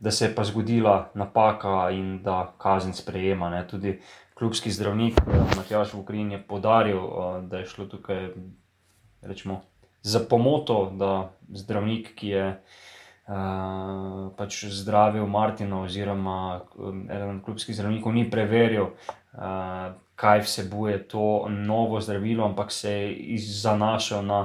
da 0.01 0.11
se 0.11 0.25
je 0.25 0.35
pa 0.35 0.45
zgodila 0.45 1.11
napaka 1.15 1.91
in 1.91 2.23
da 2.23 2.53
kazen 2.59 2.93
sprejema. 2.93 3.51
Ne. 3.51 3.67
Tudi 3.69 4.01
klubski 4.39 4.71
zdravnik 4.71 5.21
Matjaš 5.57 5.93
Vukrin 5.93 6.33
je 6.33 6.43
podaril, 6.43 7.01
da 7.49 7.59
je 7.59 7.67
šlo 7.67 7.87
tukaj 7.87 8.29
rečemo, 9.23 9.61
za 10.03 10.21
pomoto, 10.31 10.93
da 10.95 11.31
zdravnik, 11.49 12.15
ki 12.15 12.29
je. 12.29 12.63
Uh, 13.27 14.31
pač 14.39 14.61
zdravil 14.71 15.27
Martina, 15.27 15.81
oziroma 15.83 16.61
eden 17.11 17.33
od 17.33 17.41
klubskih 17.43 17.75
zdravnikov, 17.75 18.15
ni 18.15 18.23
preveril, 18.31 18.93
uh, 18.95 19.97
kaj 20.15 20.45
vsebuje 20.47 21.01
to 21.11 21.49
novo 21.51 21.99
zdravilo, 22.01 22.45
ampak 22.47 22.71
se 22.71 22.93
je 22.93 23.39
zanašal 23.43 24.23
na, 24.23 24.39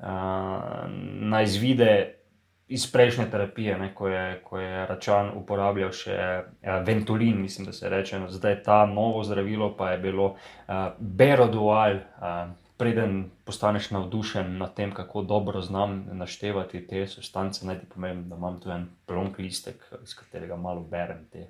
uh, 0.00 0.88
na 1.20 1.42
izvide 1.42 2.17
iz 2.68 2.86
prejšnje 2.92 3.30
terapije, 3.30 3.78
ne, 3.78 3.94
ko, 3.94 4.08
je, 4.08 4.40
ko 4.44 4.60
je 4.60 4.86
Račan 4.86 5.30
uporabljal 5.34 5.92
še 5.92 6.16
uh, 6.16 6.78
Ventolin, 6.86 7.40
mislim, 7.40 7.66
da 7.66 7.72
se 7.72 7.88
reče. 7.88 8.20
No, 8.20 8.30
zdaj 8.30 8.62
ta 8.62 8.86
novo 8.86 9.24
zdravilo 9.24 9.72
pa 9.76 9.90
je 9.90 9.98
bilo 9.98 10.34
uh, 10.34 10.74
Berodual. 10.98 12.00
Uh, 12.20 12.56
Preden 12.78 13.24
postaneš 13.42 13.88
navdušen 13.90 14.52
nad 14.58 14.70
tem, 14.74 14.92
kako 14.94 15.24
dobro 15.26 15.60
znam 15.60 16.04
naštevati 16.12 16.84
te 16.86 17.06
substance, 17.10 17.66
naj 17.66 17.80
ti 17.80 17.86
povem, 17.94 18.20
da 18.28 18.36
imam 18.36 18.60
tu 18.62 18.70
en 18.70 18.84
plonk 19.06 19.38
listek, 19.38 19.82
iz 20.02 20.14
katerega 20.14 20.56
malo 20.56 20.84
berem 20.86 21.24
te 21.32 21.48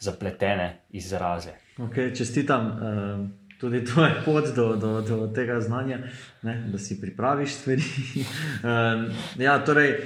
zapletene 0.00 0.82
izraze. 0.90 1.54
Okay, 1.78 2.12
čestitam 2.18 2.66
uh, 2.66 3.24
tudi 3.60 3.84
tvoje 3.84 4.20
pot 4.24 4.44
do, 4.56 4.76
do, 4.76 5.00
do 5.00 5.26
tega 5.34 5.60
znanja, 5.60 5.98
ne, 6.42 6.58
da 6.72 6.78
si 6.78 7.00
pripraviš 7.00 7.54
stvari. 7.54 7.82
uh, 7.82 9.08
ja, 9.46 9.58
torej, 9.64 9.96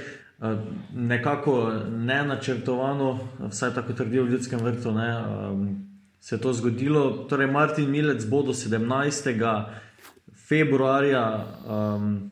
nekako 0.93 1.71
ne 1.89 2.23
načrtovano, 2.25 3.19
vsaj 3.49 3.73
tako 3.73 3.93
trdijo 3.93 4.23
v 4.23 4.29
ljudskem 4.29 4.59
vrtu, 4.59 4.91
ne, 4.91 5.23
se 6.19 6.35
je 6.35 6.41
to 6.41 6.53
zgodilo. 6.53 7.09
Torej, 7.29 7.47
Martin 7.47 7.89
Milec 7.89 8.25
bo 8.25 8.43
do 8.43 8.53
17. 8.53 9.63
Februarja 10.47 11.45
um, 11.65 12.31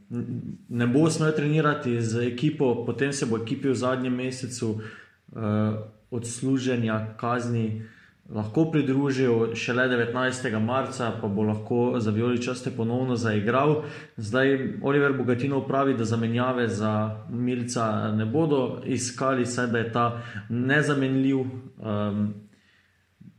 ne 0.70 0.88
bo 0.88 1.10
smel 1.10 1.32
trenirati 1.36 2.02
z 2.02 2.28
ekipo, 2.28 2.86
potem 2.86 3.14
se 3.14 3.26
bo 3.26 3.38
ekipi 3.38 3.70
v 3.70 3.76
zadnjem 3.76 4.16
mesecu 4.16 4.70
uh, 4.72 5.42
odsluženja 6.12 7.16
kazni 7.18 7.86
lahko 8.36 8.72
pridružil 8.72 9.56
šele 9.56 9.88
19. 9.90 10.60
marca, 10.60 11.12
pa 11.22 11.28
bo 11.28 11.44
lahko 11.44 12.00
za 12.00 12.12
Violi 12.12 12.42
časte 12.42 12.72
ponovno 12.72 13.16
zaigral. 13.16 13.84
Zdaj 14.18 14.78
Oliver 14.82 15.14
Bogatino 15.14 15.62
pravi, 15.68 15.94
da 15.98 16.06
zamenjave 16.06 16.68
za 16.68 17.26
Milca 17.30 18.12
ne 18.12 18.26
bodo 18.26 18.82
iskali, 18.86 19.46
saj 19.46 19.68
da 19.68 19.78
je 19.78 19.92
ta 19.92 20.22
nezamenljiv. 20.50 21.38
Um, 21.40 22.34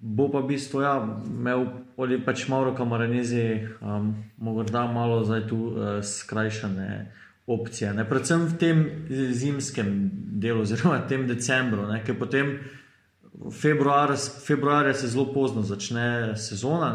bo 0.00 0.30
pa 0.32 0.40
v 0.40 0.48
bistvu 0.48 0.82
ja, 0.82 0.96
imel 1.28 1.66
ali 2.00 2.16
pač 2.24 2.48
malo 2.48 2.74
kamaranezi, 2.74 3.68
um, 3.80 4.14
morda 4.38 4.86
malo 4.92 5.24
zdaj 5.24 5.46
tu 5.48 5.56
uh, 5.56 6.02
skrajšane. 6.02 7.16
Opcije, 7.50 7.90
Predvsem 8.06 8.44
v 8.46 8.58
tem 8.58 8.76
zimskem 9.10 10.10
delu, 10.38 10.60
oziroma 10.62 11.00
v 11.02 11.08
tem 11.08 11.24
decembru, 11.26 11.88
ki 12.06 12.14
potem 12.14 12.46
uh, 12.46 12.79
februar, 13.62 14.14
februarja 14.46 14.94
se 14.94 15.08
zelo 15.08 15.32
pozno 15.32 15.62
začne 15.62 16.36
sezona, 16.36 16.90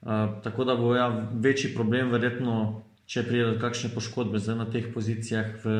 uh, 0.00 0.42
tako 0.42 0.64
da 0.64 0.76
bo 0.76 0.94
ja, 0.94 1.08
večji 1.32 1.74
problem, 1.74 2.10
verjetno, 2.12 2.82
če 3.06 3.22
pride 3.26 3.52
do 3.52 3.60
kakšne 3.60 3.92
poškodbe 3.94 4.40
zdaj 4.40 4.56
na 4.56 4.66
teh 4.70 4.86
pozicijah 4.94 5.56
v, 5.64 5.74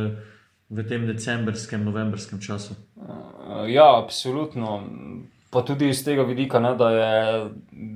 v 0.69 0.85
tem 0.89 1.07
decembrskem, 1.09 1.85
novembrskem 1.85 2.41
času. 2.41 2.77
Ja, 3.69 3.95
absolutno. 3.97 4.83
Pa 5.55 5.61
tudi 5.63 5.87
iz 5.89 6.01
tega 6.03 6.25
vidika, 6.27 6.59
ne, 6.59 6.73
da 6.75 6.89
je 6.91 7.51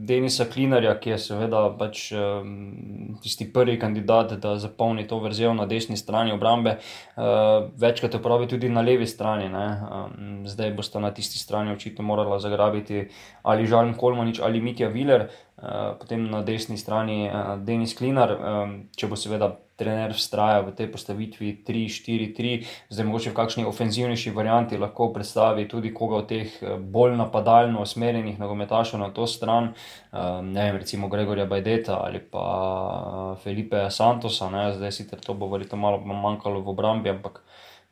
Denisa 0.06 0.44
Klinarja, 0.46 0.92
ki 1.02 1.10
je 1.10 1.16
seveda 1.18 1.64
pač, 1.78 2.04
um, 2.14 3.16
tisti 3.22 3.48
prvi 3.52 3.74
kandidat, 3.82 4.36
da 4.38 4.54
zapolni 4.62 5.08
to 5.10 5.18
verzijo 5.24 5.50
na 5.58 5.66
desni 5.66 5.98
strani 5.98 6.32
obrambe, 6.36 6.76
uh, 6.78 7.66
večkrat 7.82 8.14
uporabi 8.14 8.46
tudi 8.52 8.70
na 8.70 8.84
levi 8.86 9.10
strani. 9.10 9.50
Um, 9.50 10.46
zdaj 10.46 10.70
boste 10.78 11.02
na 11.02 11.10
tisti 11.10 11.42
strani 11.42 11.74
očitno 11.74 12.06
morali 12.06 12.38
zagrabiti 12.40 13.08
ali 13.42 13.66
Žalm 13.66 13.96
Kolmanič 13.98 14.38
ali 14.38 14.62
Mitja 14.62 14.88
Viler, 14.94 15.26
uh, 15.26 15.98
potem 15.98 16.30
na 16.30 16.42
desni 16.46 16.78
strani 16.78 17.24
uh, 17.26 17.56
Denis 17.58 17.98
Klinar, 17.98 18.38
um, 18.38 18.76
če 18.96 19.10
bo 19.10 19.18
seveda 19.18 19.56
trener 19.78 20.12
vztraja 20.12 20.66
v 20.66 20.74
tej 20.74 20.90
postavitvi 20.90 21.62
3-4-3, 21.62 22.66
zdaj 22.90 23.06
mogoče 23.06 23.30
v 23.30 23.38
kakšni 23.38 23.64
ofenzivnejši 23.70 24.34
varianti 24.34 24.78
lahko 24.78 25.12
predstavi 25.14 25.68
tudi 25.70 25.94
koga 25.94 26.22
od 26.22 26.28
teh 26.28 26.58
eh, 26.62 26.76
bolj 26.76 27.14
napadalno 27.16 27.86
usmerjenih 27.86 28.42
nogometašov 28.42 29.00
na 29.00 29.10
to 29.14 29.26
stran, 29.30 29.72
eh, 29.72 30.18
ne 30.42 30.66
vem, 30.66 30.80
recimo 30.82 31.08
Gregorja 31.08 31.46
Bajdeta 31.46 32.02
ali 32.02 32.18
pa 32.18 32.44
eh, 32.44 33.42
Felipe 33.44 33.86
Santosa, 33.90 34.50
ne? 34.50 34.72
zdaj 34.74 34.92
sicer 34.92 35.22
to 35.22 35.38
bo 35.38 35.46
verjetno 35.48 35.78
malo 35.78 36.02
manjkalo 36.02 36.60
v 36.60 36.74
obrambi, 36.74 37.14
ampak 37.14 37.42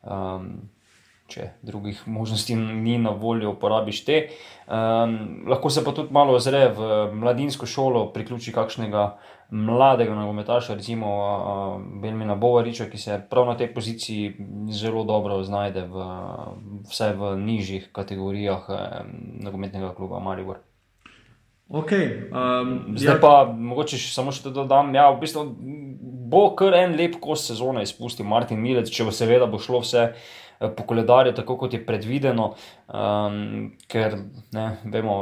um, 0.03 0.67
če 1.27 1.49
drugih 1.65 1.99
možnosti 2.07 2.55
ni 2.55 2.97
na 3.01 3.11
voljo, 3.11 3.51
uporabiš 3.55 4.03
te. 4.07 4.19
Um, 4.67 5.43
lahko 5.47 5.71
se 5.71 5.83
pa 5.83 5.91
tudi 5.95 6.15
malo 6.15 6.37
ozre 6.39 6.67
v 6.75 6.91
mladinsko 7.15 7.67
šolo, 7.67 8.07
priključi 8.15 8.55
kakšnega 8.55 9.09
mladega 9.49 10.15
nogometaša, 10.15 10.75
recimo 10.75 11.07
uh, 11.07 12.01
Belmina 12.01 12.35
Bovariča, 12.35 12.89
ki 12.89 12.97
se 12.97 13.21
prav 13.29 13.45
na 13.47 13.57
tej 13.57 13.73
poziciji 13.73 14.35
zelo 14.71 15.03
dobro 15.03 15.43
znajde, 15.43 15.85
v, 15.87 16.07
vsaj 16.89 17.13
v 17.15 17.35
nižjih 17.39 17.89
kategorijah 17.91 18.69
um, 18.69 18.77
nogometnega 19.43 19.93
kluba 19.95 20.19
Maribor. 20.19 20.59
Okay, 21.69 22.31
um, 22.31 22.95
Zdaj 22.95 23.15
ja. 23.15 23.19
pa 23.21 23.31
mogoče 23.51 23.99
še 23.99 24.13
samo 24.13 24.31
še 24.31 24.51
dodam. 24.55 24.93
Ja, 24.95 25.09
v 25.11 25.19
bistvu 25.23 25.43
bo 26.31 26.49
kar 26.55 26.75
en 26.79 26.95
lep 26.95 27.17
kos 27.23 27.43
sezone 27.47 27.83
izpustil 27.83 28.27
Martin 28.27 28.59
Milec, 28.63 28.91
če 28.91 29.07
bo 29.07 29.15
seveda 29.15 29.47
bo 29.51 29.59
šlo 29.59 29.83
vse. 29.83 30.11
Eh, 30.11 30.37
po 30.59 30.83
koledarju, 30.83 31.33
tako 31.33 31.57
kot 31.57 31.73
je 31.73 31.85
predvideno, 31.85 32.47
um, 32.87 33.71
ker 33.87 34.17
ne, 34.51 34.67
vemo, 34.83 35.17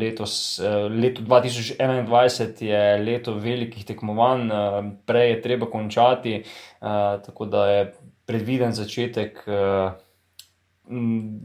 letos, 0.00 0.58
eh, 0.58 0.88
leto 0.88 1.22
2021 1.22 2.64
je 2.64 2.98
leto 3.02 3.34
velikih 3.34 3.84
tekmovanj, 3.84 4.46
uh, 4.48 4.78
prej 5.06 5.30
je 5.30 5.40
treba 5.42 5.68
končati, 5.70 6.38
uh, 6.42 6.88
tako 7.24 7.46
da 7.46 7.66
je 7.66 7.82
predviden 8.26 8.72
začetek 8.72 9.42
uh, 9.46 9.92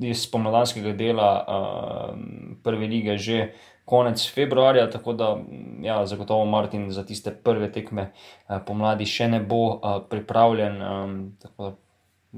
iz 0.01 0.27
pomladanskega 0.31 0.93
dela 0.97 1.31
uh, 1.43 2.19
prve 2.63 2.87
lige 2.87 3.17
že 3.17 3.51
konec 3.85 4.23
februarja, 4.33 4.89
tako 4.91 5.13
da 5.13 5.37
ja, 5.81 6.05
zagotovo 6.05 6.45
Martin 6.45 6.91
za 6.91 7.05
tiste 7.05 7.31
prve 7.31 7.71
tekme 7.71 8.11
uh, 8.11 8.59
pomladi 8.65 9.05
še 9.05 9.27
ne 9.27 9.39
bo 9.39 9.61
uh, 9.75 9.99
pripravljen. 10.09 10.81
Um, 10.81 11.77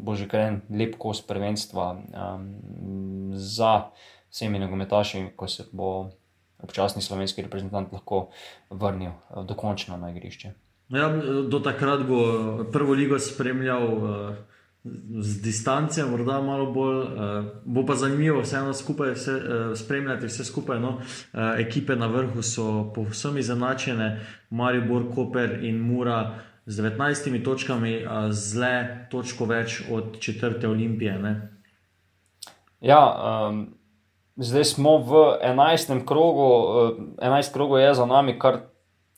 bo 0.03 0.15
že 0.15 0.27
kar 0.27 0.41
en 0.47 0.61
lep 0.69 0.97
kos 0.97 1.21
prvenstva 1.27 1.91
um, 1.93 2.47
za 3.33 3.91
vsemi 4.29 4.59
nogometaši, 4.59 5.29
ko 5.35 5.47
se 5.47 5.67
bo 5.71 6.09
občasni 6.59 7.01
slovenski 7.01 7.41
reprezentant 7.41 7.93
lahko 7.93 8.29
vrnil 8.69 9.11
uh, 9.11 9.45
dokončno 9.45 9.97
na 9.97 10.11
igrišče. 10.11 10.53
Ja, 10.89 11.09
do 11.49 11.59
takrat 11.59 12.01
bo 12.07 12.65
prvo 12.71 12.93
ligo 12.93 13.19
spremljal 13.19 13.83
uh, 13.93 14.35
z 15.19 15.41
distance, 15.41 16.03
morda 16.05 16.41
malo 16.41 16.71
bolj, 16.71 16.97
uh, 16.97 17.45
bo 17.65 17.85
pa 17.85 17.95
zanimivo 17.95 18.41
vseeno 18.41 18.73
skupaj 18.73 19.11
vse, 19.13 19.35
uh, 19.35 19.77
spremljati 19.77 20.25
vse 20.25 20.45
skupaj. 20.45 20.79
No? 20.79 20.89
Uh, 20.89 21.59
ekipe 21.59 21.95
na 21.95 22.07
vrhu 22.07 22.41
so 22.41 22.91
povsem 22.95 23.37
izenačene, 23.37 24.25
Maribor, 24.49 25.11
Koper 25.15 25.59
in 25.63 25.77
Mura 25.79 26.39
z 26.65 26.83
19 26.83 27.43
točkami, 27.43 27.93
zle 28.31 29.07
točko 29.11 29.45
več 29.45 29.81
od 29.91 30.19
četrte 30.19 30.67
olimpije. 30.67 31.19
Ne? 31.19 31.33
Ja, 32.81 33.01
um, 33.49 33.67
zdaj 34.35 34.65
smo 34.65 34.97
v 34.97 35.23
11. 35.43 36.05
krogu, 36.05 36.49
11. 37.21 37.53
krogu 37.53 37.77
je 37.77 37.93
za 37.93 38.05
nami, 38.05 38.39
kar 38.39 38.59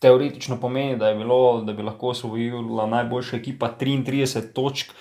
teoretično 0.01 0.57
pomeni, 0.57 0.97
da, 0.97 1.13
bilo, 1.13 1.61
da 1.61 1.73
bi 1.73 1.83
lahko 1.83 2.07
osvojila 2.15 2.87
najboljša 2.87 3.37
ekipa 3.37 3.69
33 3.79 4.53
točk. 4.53 4.93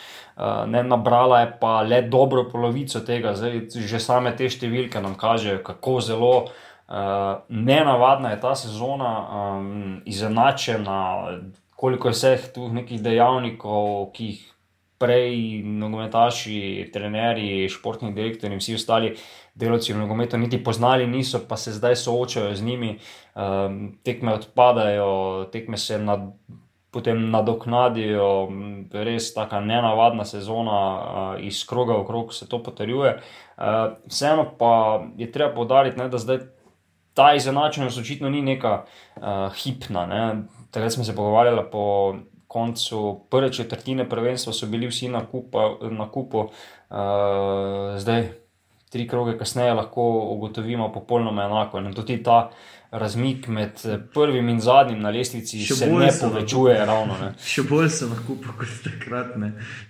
Ne, 0.67 0.83
nabrala 0.83 1.41
je 1.41 1.57
pa 1.61 1.81
le 1.83 2.03
dobro 2.03 2.45
polovico 2.53 3.01
tega, 3.01 3.35
zdaj, 3.37 3.67
že 3.75 4.01
same 4.01 4.33
te 4.37 4.49
številke 4.49 5.01
nam 5.01 5.17
kažejo, 5.21 5.59
kako 5.65 5.99
zelo 6.01 6.35
uh, 6.45 7.43
nenavadna 7.49 8.31
je 8.33 8.41
ta 8.41 8.55
sezona, 8.57 9.11
um, 9.21 9.99
izenačena, 10.09 11.01
koliko 11.81 12.09
je 12.09 12.13
vseh 12.13 12.49
tu 12.53 12.69
nekih 12.69 13.01
dejavnikov, 13.01 14.11
ki 14.13 14.27
jih 14.27 14.41
prej 15.01 15.63
nogometaši, 15.65 16.91
trenerji, 16.93 17.71
športni 17.73 18.13
direktori 18.13 18.53
in 18.53 18.61
vsi 18.61 18.77
ostali 18.77 19.15
delavci 19.57 19.95
v 19.95 20.03
nogometu 20.03 20.37
niti 20.37 20.61
poznali 20.65 21.07
niso, 21.09 21.41
pa 21.49 21.57
se 21.57 21.73
zdaj 21.73 21.97
soočajo 21.97 22.53
z 22.55 22.67
njimi, 22.67 22.91
um, 23.33 23.79
tekme 24.05 24.35
odpadajo, 24.35 25.49
tekme 25.53 25.81
se 25.81 25.99
nad. 25.99 26.33
Potem 26.91 27.21
nadoknadijo, 27.31 28.49
res 29.07 29.29
tako 29.31 29.61
nenavadna 29.63 30.25
sezona, 30.27 30.79
uh, 30.99 31.37
iz 31.39 31.61
kroga 31.63 31.95
v 32.01 32.07
krog 32.09 32.33
se 32.35 32.49
to 32.51 32.59
potrjuje. 32.67 33.13
Uh, 33.15 33.95
vseeno 34.11 34.49
pa 34.59 34.73
je 35.17 35.31
treba 35.31 35.55
povdariti, 35.55 36.09
da 36.11 36.19
zdaj 36.19 36.41
ta 37.15 37.29
izenačenost 37.39 37.99
očitno 37.99 38.31
ni 38.31 38.43
neka 38.43 38.73
uh, 38.83 39.55
hipna. 39.55 40.07
Ne 40.07 40.25
takrat 40.71 40.93
smo 40.93 41.05
se 41.05 41.17
pogovarjali 41.17 41.63
po 41.73 42.15
koncu 42.51 43.21
prve 43.31 43.53
četrtine 43.53 44.09
prvenstva, 44.09 44.53
so 44.53 44.67
bili 44.67 44.89
vsi 44.91 45.09
na, 45.09 45.27
kupa, 45.27 45.77
na 45.91 46.11
kupu, 46.11 46.39
uh, 46.39 46.97
zdaj 47.99 48.29
tri 48.91 49.09
kroge 49.09 49.39
kasneje 49.39 49.75
lahko 49.75 50.03
ugotovimo 50.35 50.93
popolnoma 50.93 51.45
enako. 51.45 51.79
In 51.79 51.95
tudi 51.95 52.23
ta 52.23 52.51
razmik 52.91 53.47
med 53.49 53.79
prvim 54.15 54.49
in 54.49 54.59
zadnjim 54.61 54.99
na 55.01 55.13
lestvici 55.15 55.61
še 55.63 55.77
se 55.79 55.91
ne 55.93 56.09
povečuje. 56.21 56.75
Ravno, 56.87 57.15
ne. 57.21 57.31
Še 57.53 57.63
bolj 57.71 57.89
se 57.95 58.09
lahko 58.11 58.35
kot 58.43 58.75
takrat. 58.83 59.37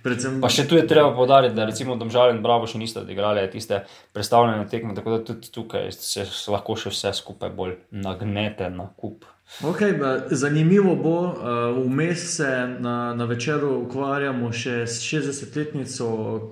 Predvsem... 0.04 0.36
Pa 0.44 0.52
še 0.52 0.66
tu 0.68 0.76
je 0.76 0.84
treba 0.88 1.14
podariti, 1.16 1.56
da 1.56 1.64
recimo 1.64 1.96
Domžal 1.96 2.34
in 2.34 2.42
Bravo 2.44 2.68
še 2.68 2.80
niste 2.82 3.00
odigrali 3.00 3.46
tiste 3.52 3.86
predstavljene 4.12 4.68
tekme, 4.68 4.92
tako 4.98 5.16
da 5.16 5.24
tudi 5.32 5.48
tukaj 5.54 5.88
se 5.96 6.28
lahko 6.52 6.76
še 6.76 6.92
vse 6.92 7.16
skupaj 7.22 7.56
bolj 7.56 7.78
nagnete 8.04 8.68
na 8.74 8.90
kup. 9.00 9.24
Okay, 9.58 9.92
zanimivo 10.30 10.96
bo, 10.96 11.20
uh, 11.22 11.86
vmes 11.86 12.36
se 12.36 12.76
na, 12.80 13.14
na 13.14 13.24
večeru 13.24 13.82
ukvarjamo 13.82 14.52
še 14.52 14.86
s 14.86 15.02
60-letnico 15.04 16.06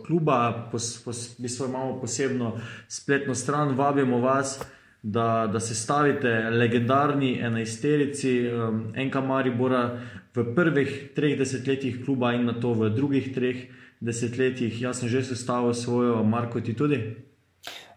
kluba, 0.07 0.69
pos, 0.73 0.91
pos, 1.05 1.23
imamo 1.41 2.01
posebno 2.01 2.59
spletno 2.89 3.35
stran, 3.35 3.73
vabimo 3.79 4.19
vas, 4.19 4.59
da, 5.03 5.49
da 5.53 5.61
se 5.61 5.75
stavite 5.75 6.51
legendarni 6.51 7.39
enajsterici 7.41 8.51
um, 8.51 8.83
Enka 8.97 9.21
Maribora 9.21 10.01
v 10.35 10.45
prvih 10.55 10.93
treh 11.15 11.39
desetletjih 11.39 12.03
kluba 12.05 12.35
in 12.35 12.45
na 12.51 12.59
to 12.61 12.75
v 12.75 12.91
drugih 12.91 13.33
treh 13.35 13.69
desetletjih. 14.01 14.83
Jaz 14.83 15.01
sem 15.01 15.09
že 15.09 15.23
sestavil 15.23 15.73
svojo, 15.73 16.25
Marko, 16.25 16.61
ti 16.61 16.75
tudi. 16.75 17.28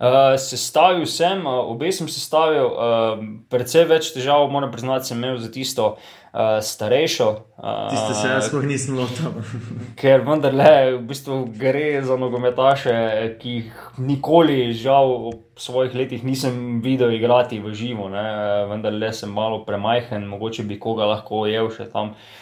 Uh, 0.01 0.33
sestavil 0.41 1.05
sem, 1.05 1.43
uh, 1.45 1.61
obe 1.69 1.91
sem 1.93 2.07
sestavil, 2.09 2.65
uh, 2.73 3.19
predvsej 3.53 3.85
več 3.85 4.09
težav, 4.15 4.47
moram 4.49 4.71
priznati, 4.73 5.05
sem 5.05 5.19
imel 5.19 5.37
za 5.37 5.51
tisto 5.53 5.91
uh, 5.93 6.57
starejšo. 6.65 7.27
Uh, 7.61 7.85
Tiste 7.93 8.15
se 8.17 8.31
jaz 8.31 8.47
sploh 8.49 8.65
nisem 8.65 8.97
lotil. 8.97 9.29
ker 10.01 10.25
vendarle 10.25 10.97
v 10.97 11.03
bistvu 11.05 11.43
gre 11.53 12.01
za 12.01 12.17
nogometaše, 12.17 12.97
ki 13.37 13.55
jih 13.59 13.85
nikoli, 14.01 14.73
žal, 14.73 15.35
v 15.37 15.61
svojih 15.61 15.93
letih 15.93 16.25
nisem 16.25 16.81
videl 16.81 17.13
igrati 17.13 17.61
v 17.61 17.69
živo. 17.77 18.09
Ne? 18.09 18.25
Vendar 18.73 18.97
le 18.97 19.13
sem 19.13 19.29
malo 19.29 19.61
premajhen, 19.69 20.25
mogoče 20.33 20.65
bi 20.65 20.81
koga 20.81 21.13
lahko 21.13 21.45
ujel 21.45 21.69
še 21.69 21.91
tam. 21.93 22.15
Uh, 22.17 22.40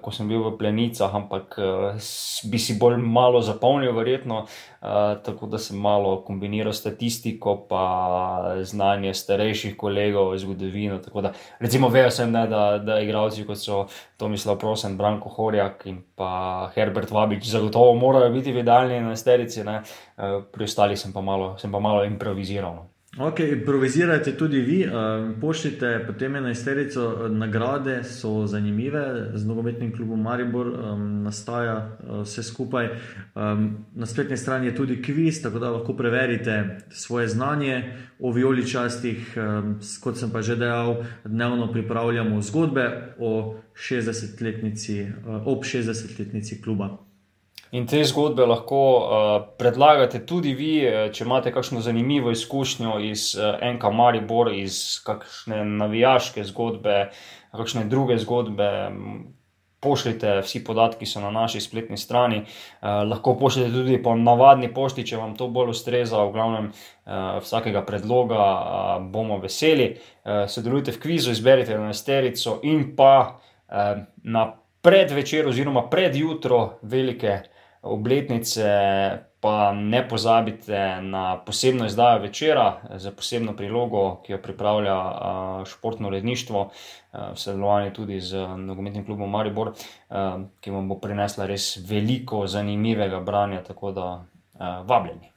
ko 0.00 0.12
sem 0.12 0.28
bil 0.28 0.42
v 0.44 0.50
plenicah, 0.60 1.08
ampak 1.08 1.56
uh, 1.56 1.96
bi 2.52 2.58
si 2.60 2.74
bolj 2.76 2.98
malo 3.00 3.40
zapolnil, 3.40 3.94
verjetno, 3.96 4.42
uh, 4.44 5.16
tako 5.24 5.48
da 5.48 5.56
sem 5.58 5.78
malo 5.80 6.18
kombiniral 6.26 6.74
statistiko, 6.76 7.54
pa 7.70 8.58
znanje 8.60 9.14
starejših 9.16 9.76
kolegov 9.80 10.34
iz 10.36 10.44
zgodovine. 10.44 11.00
Da, 11.00 11.32
recimo, 11.64 11.88
vejo 11.88 12.10
sem, 12.12 12.28
ne, 12.32 12.44
da, 12.50 12.76
da 12.76 13.00
igravci 13.00 13.46
kot 13.48 13.62
so 13.62 13.86
Tomislav 14.20 14.60
Prosen, 14.60 14.98
Branko 15.00 15.32
Horjak 15.32 15.86
in 15.88 16.02
pa 16.14 16.68
Herbert 16.76 17.10
Vabič 17.10 17.48
zagotovo 17.48 17.96
morajo 17.96 18.28
biti 18.34 18.52
v 18.52 18.60
idealni 18.66 19.00
enesterici, 19.00 19.64
uh, 19.64 19.80
pri 20.52 20.68
ostalih 20.68 20.98
sem 20.98 21.08
sem 21.58 21.72
pa 21.72 21.80
malo 21.80 22.04
improviziral. 22.04 22.84
Ok, 23.20 23.40
improvizirajte 23.40 24.36
tudi 24.36 24.60
vi, 24.60 24.86
um, 24.86 25.34
pošljite 25.40 26.04
potem 26.06 26.36
ena 26.36 26.50
isterico 26.50 27.28
nagrade, 27.28 28.04
so 28.04 28.46
zanimive, 28.46 29.30
z 29.34 29.46
nogometnim 29.46 29.92
klubom 29.96 30.22
Maribor 30.22 30.66
um, 30.66 31.22
nastaja 31.22 31.98
uh, 32.08 32.20
vse 32.22 32.42
skupaj. 32.42 32.88
Um, 33.34 33.76
na 33.94 34.06
spletni 34.06 34.36
strani 34.36 34.66
je 34.66 34.74
tudi 34.74 35.02
kviz, 35.02 35.42
tako 35.42 35.58
da 35.58 35.70
lahko 35.70 35.96
preverite 35.96 36.78
svoje 36.90 37.28
znanje 37.28 37.92
o 38.20 38.32
vijoličastih. 38.32 39.34
Um, 39.36 39.80
kot 40.02 40.16
sem 40.16 40.30
pa 40.30 40.42
že 40.42 40.56
dejal, 40.56 41.02
dnevno 41.24 41.72
pripravljamo 41.72 42.42
zgodbe 42.42 43.14
o 43.18 43.56
60-letnici, 43.74 45.02
uh, 45.02 45.42
ob 45.46 45.64
60-letnici 45.64 46.62
kluba. 46.62 47.07
In 47.70 47.84
te 47.84 48.00
zgodbe 48.08 48.46
lahko 48.48 48.82
uh, 48.96 49.32
predlagate 49.60 50.22
tudi 50.24 50.54
vi, 50.56 50.72
eh, 50.88 51.10
če 51.12 51.26
imate 51.26 51.50
kakšno 51.52 51.82
zanimivo 51.84 52.32
izkušnjo 52.32 52.94
iz 53.04 53.34
uh, 53.36 53.58
eh, 53.58 53.74
NK 53.74 53.90
Maribor, 53.92 54.48
iz 54.56 55.02
kakšne 55.04 55.66
navijaške 55.76 56.46
zgodbe, 56.48 57.10
kakšne 57.52 57.84
druge 57.92 58.16
zgodbe. 58.24 58.70
Pošljite 59.78 60.40
vsi 60.42 60.58
podatki, 60.66 61.04
ki 61.04 61.06
so 61.06 61.20
na 61.22 61.28
naši 61.30 61.60
spletni 61.62 61.94
strani. 62.00 62.40
Uh, 62.40 63.04
lahko 63.06 63.36
pošljete 63.38 63.70
tudi 63.70 63.98
po 64.02 64.16
navadni 64.18 64.72
pošti, 64.74 65.04
če 65.06 65.20
vam 65.20 65.36
to 65.38 65.46
bolj 65.52 65.70
ustreza. 65.70 66.24
V 66.24 66.32
glavnem, 66.34 66.70
uh, 66.72 67.36
vsakega 67.44 67.84
predloga 67.86 68.40
uh, 68.40 68.88
bomo 69.12 69.36
veseli. 69.44 69.92
Uh, 69.92 70.48
sodelujte 70.50 70.96
v 70.96 71.02
kvizu, 71.04 71.36
izberite 71.36 71.76
eno 71.76 71.92
esterico 71.92 72.56
in 72.66 72.88
pa 72.96 73.12
uh, 73.28 74.02
na 74.24 74.48
predvečer 74.82 75.48
oziroma 75.48 75.88
predjutro 75.90 76.78
velike 76.82 77.38
obletnice 77.82 78.68
pa 79.40 79.72
ne 79.72 80.08
pozabite 80.08 81.00
na 81.02 81.44
posebno 81.46 81.86
izdajo 81.86 82.18
večera 82.18 82.80
za 82.94 83.12
posebno 83.12 83.56
prilogo, 83.56 84.22
ki 84.26 84.32
jo 84.32 84.38
pripravlja 84.42 84.96
športno 85.66 86.08
uredništvo, 86.08 86.70
v 87.12 87.36
sodelovanju 87.36 87.92
tudi 87.92 88.20
z 88.20 88.36
nogometnim 88.56 89.04
klubom 89.04 89.30
Maribor, 89.30 89.72
ki 90.60 90.70
vam 90.70 90.88
bo 90.88 90.98
prinesla 90.98 91.46
res 91.46 91.76
veliko 91.90 92.46
zanimivega 92.46 93.20
branja, 93.20 93.62
tako 93.62 93.92
da 93.92 94.24
vabljeni. 94.84 95.32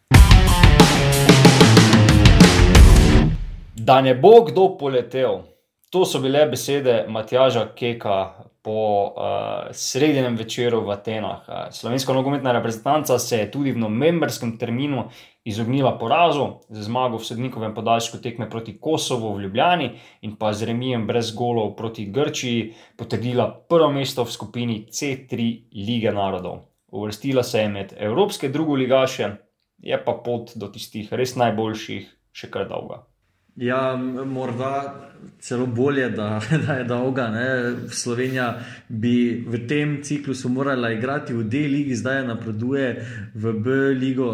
Da 3.75 4.01
ne 4.01 4.15
bo 4.15 4.43
kdo 4.45 4.77
poletel, 4.77 5.41
to 5.89 6.05
so 6.05 6.19
bile 6.19 6.45
besede 6.45 7.05
Matjaža 7.07 7.67
Keka 7.75 8.33
po 8.61 9.13
uh, 9.17 9.71
sredinem 9.71 10.35
večeru 10.37 10.83
v 10.85 10.91
Atenah. 10.91 11.41
Uh, 11.47 11.55
slovenska 11.71 12.13
nogometna 12.13 12.51
reprezentanca 12.51 13.19
se 13.19 13.37
je 13.37 13.51
tudi 13.51 13.71
v 13.71 13.77
novembrskem 13.77 14.57
terminu 14.57 15.09
izognila 15.43 15.97
porazu 15.97 16.61
z 16.69 16.85
zmago 16.85 17.17
v 17.17 17.25
sodnikovem 17.25 17.73
podaljšku 17.73 18.21
tekme 18.21 18.49
proti 18.49 18.77
Kosovu 18.79 19.33
v 19.33 19.41
Ljubljani 19.41 19.91
in 20.21 20.35
pa 20.35 20.53
z 20.53 20.69
remijem 20.69 21.07
brez 21.07 21.33
golov 21.35 21.75
proti 21.75 22.05
Grčiji 22.05 22.73
potrdila 22.97 23.49
prvo 23.69 23.89
mesto 23.91 24.23
v 24.23 24.31
skupini 24.31 24.85
C3 24.85 25.61
Lige 25.73 26.11
narodov. 26.13 26.59
Uvrstila 26.91 27.43
se 27.43 27.59
je 27.59 27.69
med 27.69 27.93
evropske 27.97 28.49
drugoligaše, 28.49 29.35
je 29.77 30.03
pa 30.05 30.13
pot 30.13 30.51
do 30.55 30.67
tistih 30.67 31.13
res 31.13 31.35
najboljših 31.35 32.09
še 32.31 32.51
kar 32.51 32.67
dolga. 32.69 33.10
Ja, 33.55 33.95
morda 34.25 35.07
celo 35.39 35.65
bolje, 35.65 36.09
da, 36.09 36.41
da 36.67 36.73
je 36.73 36.83
dolga. 36.83 37.27
Ne. 37.27 37.75
Slovenija 37.89 38.59
bi 38.89 39.45
v 39.47 39.67
tem 39.67 39.99
ciklusu 40.03 40.49
morala 40.49 40.91
igrati 40.91 41.33
v 41.33 41.43
D-ligi, 41.43 41.95
zdaj 41.95 42.25
napreduje 42.27 43.05
v 43.33 43.53
B-ligo. 43.53 44.31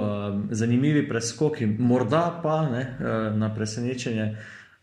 Zanimivi 0.52 1.08
preskoki, 1.10 1.66
morda 1.66 2.40
pa 2.44 2.62
ne, 2.70 2.86
na 3.36 3.54
presenečenje 3.56 4.36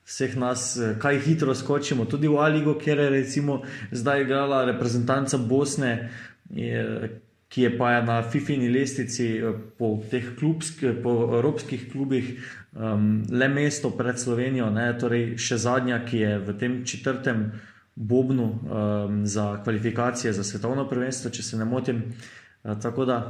vseh 0.05 0.37
nas, 0.37 0.79
kaj 1.01 1.18
hitro 1.25 1.55
skočimo 1.55 2.05
tudi 2.05 2.29
v 2.29 2.37
A-ligo, 2.37 2.75
kjer 2.79 2.99
je 2.99 3.11
recimo 3.11 3.62
zdaj 3.92 4.23
igrala 4.23 4.64
reprezentanca 4.64 5.38
Bosne. 5.38 6.11
Je, 6.51 7.11
ki 7.55 7.62
je 7.62 7.71
pa 7.79 8.03
na 8.03 8.23
FIFINI 8.23 8.67
lestvici 8.69 9.38
po 9.79 10.03
teh 10.11 10.35
klubskih, 10.35 10.99
po 11.03 11.38
evropskih 11.38 11.87
klubih 11.93 12.35
um, 12.75 13.23
le 13.31 13.49
mesto 13.49 13.93
pred 13.95 14.19
Slovenijo, 14.19 14.73
ne, 14.75 14.88
torej 14.99 15.37
še 15.38 15.61
zadnja, 15.62 16.01
ki 16.03 16.19
je 16.19 16.33
v 16.43 16.55
tem 16.59 16.73
četrtem 16.83 17.45
bobnu 17.95 18.47
um, 18.51 19.21
za 19.23 19.62
kvalifikacije 19.62 20.33
za 20.35 20.43
svetovno 20.43 20.88
prvenstvo, 20.90 21.31
če 21.31 21.47
se 21.47 21.61
ne 21.61 21.69
motim. 21.69 22.03
Uh, 22.64 22.75
tako 22.83 23.07
da, 23.07 23.21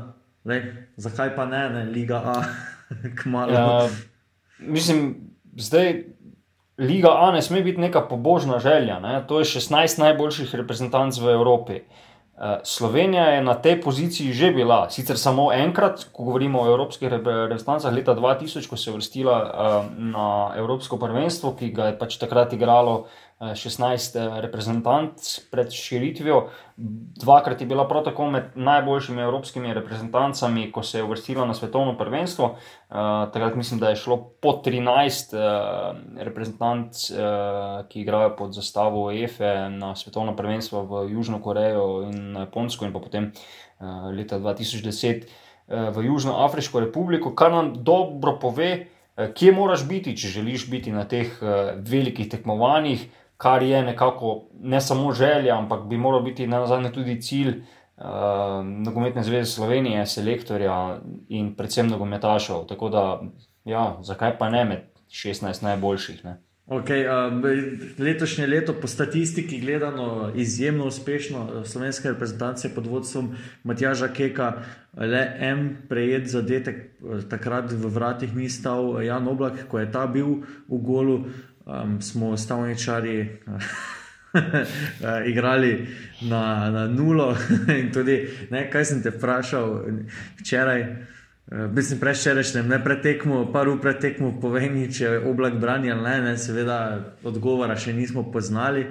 le, 0.49 0.89
zakaj 0.97 1.35
pa 1.37 1.45
ne, 1.45 1.69
ne 1.77 1.85
Liga 1.93 2.23
A, 2.25 2.39
kmalo. 3.21 3.53
Ja, 3.53 3.69
mislim, 4.59 5.29
zdaj. 5.61 6.01
Liga 6.81 7.13
A 7.13 7.29
ne 7.31 7.39
sme 7.45 7.61
biti 7.63 7.79
neka 7.79 8.01
pobožna 8.09 8.57
želja. 8.59 8.97
Ne? 8.99 9.21
To 9.29 9.39
je 9.39 9.47
16 9.47 10.01
najboljših 10.01 10.57
reprezentanc 10.59 11.21
v 11.23 11.37
Evropi. 11.37 11.77
Uh, 11.85 12.14
Eh, 12.14 12.14
Slovenija 12.63 13.25
je 13.25 13.43
na 13.43 13.55
tej 13.55 13.79
poziciji 13.81 14.33
že 14.35 14.51
bila, 14.51 14.91
sicer 14.91 15.19
samo 15.19 15.53
enkrat, 15.55 16.11
ko 16.13 16.25
govorimo 16.25 16.63
o 16.63 16.67
evropskih 16.67 17.07
reprezentancah, 17.09 17.95
leta 17.95 18.15
2000, 18.15 18.67
ko 18.67 18.77
se 18.77 18.91
je 18.91 18.95
vrstila 18.95 19.37
eh, 19.39 19.51
na 20.11 20.51
Evropsko 20.59 20.99
prvenstvo, 20.99 21.55
ki 21.55 21.71
ga 21.71 21.93
je 21.93 21.99
pač 21.99 22.19
takrat 22.19 22.53
igralo 22.53 23.07
16 23.53 24.17
eh, 24.17 24.41
reprezentant 24.41 25.13
pred 25.51 25.73
širitvijo. 25.73 26.49
Dvakrat 27.23 27.61
je 27.61 27.67
bila 27.67 27.89
prav 27.89 28.05
tako 28.05 28.31
med 28.31 28.45
najboljšimi 28.55 29.23
evropskimi 29.23 29.75
reprezentancami, 29.75 30.73
ko 30.73 30.83
se 30.83 30.99
je 30.99 31.05
uvrstila 31.05 31.47
na 31.47 31.55
svetovno 31.55 31.97
prvenstvo. 31.99 32.45
Uh, 32.45 32.97
takrat 33.33 33.55
mislim, 33.55 33.81
da 33.81 33.89
je 33.89 33.97
šlo 33.97 34.17
po 34.43 34.61
13 34.65 35.37
uh, 35.37 35.97
reprezentantov, 36.19 36.91
uh, 37.11 37.87
ki 37.89 38.01
igrajo 38.01 38.37
pod 38.37 38.55
zastavo 38.55 39.11
EFE 39.13 39.69
na 39.71 39.95
svetovno 39.97 40.37
prvenstvo 40.37 40.83
v 40.83 41.13
Južno 41.13 41.43
Korejo 41.43 42.03
in 42.11 42.37
Japonsko, 42.37 42.85
in 42.85 42.93
pa 42.93 42.99
potem 42.99 43.33
uh, 43.33 44.11
leta 44.17 44.39
2010 44.39 45.25
uh, 45.25 45.97
v 45.97 46.07
Južnoafriško 46.07 46.81
republiko, 46.81 47.35
kar 47.35 47.53
nam 47.53 47.73
dobro 47.85 48.39
pove, 48.41 48.87
kje 49.35 49.53
moraš 49.53 49.85
biti, 49.89 50.17
če 50.17 50.29
želiš 50.29 50.71
biti 50.71 50.93
na 50.93 51.05
teh 51.07 51.31
velikih 51.87 52.27
tekmovanjih 52.29 53.05
kar 53.37 53.63
je 53.63 53.83
nekako 53.83 54.45
ne 54.61 54.81
samo 54.81 55.13
želja, 55.13 55.59
ampak 55.59 55.87
bi 55.87 55.97
moral 55.97 56.23
biti 56.23 56.47
na 56.47 56.67
zadnje 56.67 56.93
tudi 56.93 57.21
cilj 57.23 57.49
uh, 57.97 58.05
nogometne 58.65 59.23
zveze 59.23 59.51
Slovenije, 59.51 60.07
selektorja 60.07 61.01
in 61.29 61.55
predvsem 61.55 61.89
nogometašov. 61.89 62.67
Tako 62.67 62.89
da, 62.89 63.23
ja, 63.65 63.99
zakaj 64.03 64.39
pa 64.39 64.51
ne 64.51 64.65
med 64.65 64.79
16 65.09 65.63
najboljših? 65.63 66.25
Ne? 66.25 66.37
Okay, 66.65 67.05
um, 67.05 67.43
letošnje 67.99 68.47
leto, 68.47 68.73
po 68.73 68.89
statistiki 68.89 69.61
gledano, 69.61 70.33
izjemno 70.35 70.87
uspešno. 70.87 71.65
Slovenska 71.65 72.09
reprezentacija 72.09 72.71
pod 72.75 72.87
vodstvom 72.87 73.35
Matjaža 73.65 74.09
Keka, 74.09 74.53
le 74.97 75.37
en 75.41 75.77
prejet 75.89 76.31
zadetek, 76.31 76.77
takrat 77.29 77.73
v 77.73 77.91
vratih 77.93 78.33
ni 78.37 78.49
stal 78.49 79.03
Jan 79.05 79.29
Oblak, 79.29 79.67
ko 79.69 79.79
je 79.79 79.91
ta 79.93 80.07
bil 80.07 80.41
v 80.69 80.81
golu 80.81 81.19
um, 81.67 82.01
smo 82.03 82.37
stavničari 82.37 83.39
igrali 85.31 85.87
na, 86.23 86.71
na 86.71 86.87
nulo. 86.89 87.37
tudi, 87.95 88.29
ne, 88.51 88.71
kaj 88.71 88.85
sem 88.85 89.03
te 89.03 89.11
vprašal 89.11 89.81
včeraj, 90.41 90.87
mislim, 91.73 92.01
prejšnjim, 92.01 92.69
ne 92.69 92.85
pretekmo, 92.85 93.53
par 93.53 93.69
ur 93.69 93.81
pretekmo, 93.81 94.35
povej 94.41 94.71
mi, 94.71 94.93
če 94.93 95.05
je 95.05 95.25
oblak 95.31 95.61
brani 95.61 95.93
ali 95.93 96.03
ne, 96.03 96.21
ne, 96.21 96.39
seveda 96.39 96.79
odgovora 97.23 97.77
še 97.77 97.93
nismo 97.93 98.31
poznali. 98.33 98.87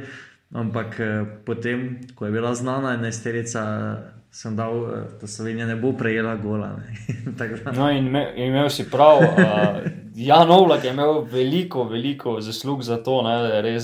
Ampak 0.53 0.99
potem, 1.45 1.97
ko 2.15 2.25
je 2.25 2.31
bila 2.31 2.53
znana 2.55 2.93
enesterica 2.93 3.63
sem 4.33 4.55
dal, 4.55 4.73
eh, 4.73 5.03
da 5.21 5.27
Slovenija 5.27 5.65
ne 5.65 5.75
bo 5.75 5.91
prejela 5.97 6.35
gola. 6.35 6.71
no, 7.77 7.89
in 7.91 8.09
me, 8.11 8.33
imel 8.35 8.69
si 8.69 8.89
prav. 8.89 9.17
Uh, 9.21 9.91
Jan 10.15 10.51
Ovlak 10.51 10.83
je 10.83 10.89
imel 10.89 11.21
veliko, 11.31 11.83
veliko 11.83 12.39
zaslug 12.41 12.81
za 12.83 12.97
to, 13.03 13.21
je 13.29 13.61
res 13.61 13.83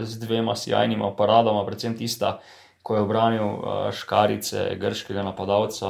z 0.00 0.18
dvema 0.20 0.56
sjajnima 0.56 1.14
paradama, 1.16 1.64
predvsem 1.66 1.96
tista, 1.96 2.38
ko 2.82 2.96
je 2.96 3.06
obranil 3.06 3.46
uh, 3.46 3.88
škarice 3.92 4.76
grškega 4.80 5.24
napadalca 5.24 5.88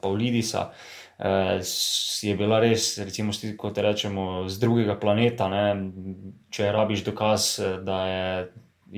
Pavlidisa. 0.00 0.70
Je 2.22 2.34
bila 2.38 2.60
res, 2.62 2.92
recimo, 3.02 3.32
kot 3.58 3.78
rečemo, 3.82 4.46
z 4.46 4.60
drugega 4.62 4.94
planeta. 4.94 5.48
Ne? 5.50 5.64
Če 6.54 6.70
rabiš 6.70 7.02
dokaz, 7.08 7.48
da 7.82 7.96
je 8.06 8.28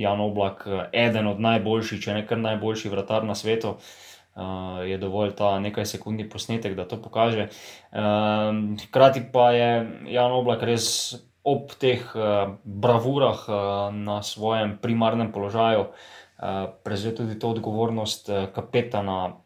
Jan 0.03 0.21
Oblak 0.21 0.67
eden 0.93 1.31
od 1.33 1.41
najboljših, 1.41 2.03
če 2.05 2.19
ne 2.19 2.27
kar 2.29 2.39
najboljši 2.39 2.93
vratar 2.93 3.25
na 3.25 3.35
svetu, 3.35 3.73
uh, 3.73 4.10
uh, 4.41 4.81
je 4.89 4.99
dovolj 4.99 5.35
ta 5.37 5.59
nekaj 5.61 5.87
sekundni 5.87 6.29
posnetek, 6.29 6.75
da 6.75 6.89
to 6.89 6.97
pokaže. 7.03 7.49
Uh, 7.93 8.79
hkrati 8.87 9.27
pa 9.33 9.51
je 9.53 9.71
Jan 10.17 10.33
Oblak 10.33 10.65
res 10.65 11.15
ob 11.45 11.73
teh 11.81 12.01
uh, 12.17 12.57
bravurah 12.65 13.45
uh, 13.49 13.59
na 13.95 14.23
svojem 14.25 14.79
primarnem 14.81 15.33
položaju 15.33 15.87
uh, 15.89 16.73
prevzel 16.85 17.17
tudi 17.17 17.39
to 17.39 17.53
odgovornost 17.53 18.29
uh, 18.29 18.45
kapetana, 18.55 19.37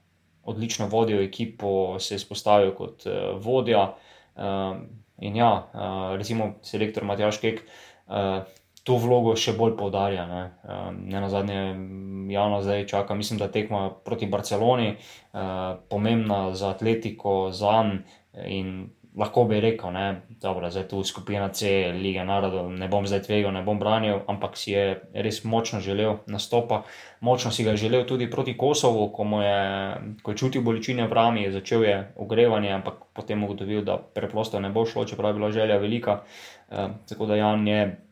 odlično 0.44 0.86
vodil 0.86 1.22
ekipo, 1.22 1.98
se 1.98 2.14
je 2.14 2.22
izpostavil 2.22 2.74
kot 2.74 3.06
uh, 3.06 3.34
vodja. 3.42 3.94
Uh, 4.34 4.82
in 5.22 5.36
ja, 5.36 5.52
uh, 5.72 6.16
recimo 6.18 6.54
selektor 6.62 7.04
Matjaš 7.04 7.38
Kek. 7.38 7.62
Uh, 8.06 8.42
to 8.84 8.98
vlogo 9.00 9.32
še 9.36 9.56
bolj 9.56 9.76
poudarja. 9.78 10.26
Ne, 10.28 10.42
ne 10.94 11.20
na 11.20 11.28
zadnje, 11.32 11.60
javno 12.32 12.60
zdaj 12.62 12.86
čaka, 12.86 13.16
mislim, 13.16 13.40
da 13.40 13.48
tekma 13.52 13.88
proti 14.04 14.28
Barceloni, 14.28 14.94
uh, 14.96 15.78
pomembna 15.88 16.54
za 16.54 16.74
atletiko, 16.76 17.48
za 17.52 17.78
An. 17.80 17.96
In 18.44 18.90
lahko 19.14 19.44
bi 19.44 19.60
rekel, 19.60 19.94
da 20.42 20.68
je 20.74 20.88
tu 20.88 21.04
skupina 21.04 21.48
C, 21.48 21.92
Liga 21.92 22.24
narodov, 22.24 22.72
ne 22.72 22.88
bom 22.88 23.06
zdaj 23.06 23.22
tvegal, 23.22 23.52
ne 23.54 23.62
bom 23.62 23.78
branil, 23.78 24.24
ampak 24.26 24.56
si 24.58 24.72
je 24.72 24.98
res 25.14 25.44
močno 25.44 25.80
želel 25.80 26.18
nastopa. 26.26 26.82
Močno 27.20 27.50
si 27.54 27.64
ga 27.64 27.70
je 27.70 27.86
želel 27.86 28.04
tudi 28.06 28.30
proti 28.30 28.56
Kosovu, 28.58 29.08
ko, 29.14 29.24
je, 29.42 30.18
ko 30.22 30.34
je 30.34 30.36
čutil 30.36 30.62
bolečine 30.66 31.06
v 31.06 31.12
rami, 31.12 31.52
začel 31.52 31.84
je 31.84 31.96
ogrevanje, 32.16 32.72
ampak 32.74 33.06
potem 33.14 33.44
ugotovil, 33.44 33.84
da 33.86 33.98
preprosto 33.98 34.60
ne 34.60 34.70
bo 34.70 34.84
šlo, 34.86 35.06
čeprav 35.06 35.30
je 35.30 35.38
bila 35.38 35.52
želja 35.52 35.78
velika. 35.78 36.20
Uh, 36.68 36.90
tako 37.08 37.26
da 37.26 37.36
Jan 37.36 37.68
je 37.68 38.03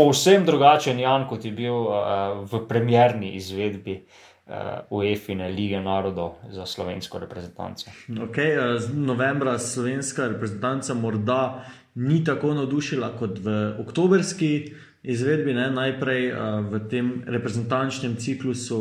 povsem 0.00 0.44
drugačen 0.46 0.98
Jan, 0.98 1.26
kot 1.28 1.44
je 1.44 1.52
bil 1.52 1.74
uh, 1.74 2.40
v 2.48 2.62
premjerni 2.68 3.34
izvedbi 3.36 3.98
uh, 4.00 4.88
UEFA 4.90 5.48
lige 5.52 5.80
narodov 5.80 6.40
za 6.48 6.66
slovensko 6.66 7.20
reprezentanco. 7.20 7.90
Okay, 8.08 8.56
uh, 8.56 8.80
novembra 8.96 9.58
slovenska 9.58 10.28
reprezentanca 10.28 10.94
morda 10.94 11.64
ni 11.94 12.24
tako 12.24 12.54
navdušila 12.54 13.12
kot 13.18 13.38
v 13.44 13.58
oktobrski. 13.80 14.72
Izvedbi 15.02 15.52
ne, 15.56 15.70
najprej 15.72 16.32
uh, 16.32 16.64
v 16.72 16.80
tem 16.88 17.12
reprezentančnem 17.26 18.16
ciklusu 18.16 18.80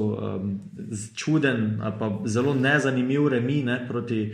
čuden, 1.15 1.79
pa 1.99 2.11
zelo 2.25 2.55
nezanimiv 2.55 3.27
remi 3.27 3.63
ne, 3.63 3.79
proti 3.87 4.33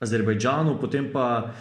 Azerbajdžanu, 0.00 0.76
potem 0.80 1.12
pa 1.12 1.52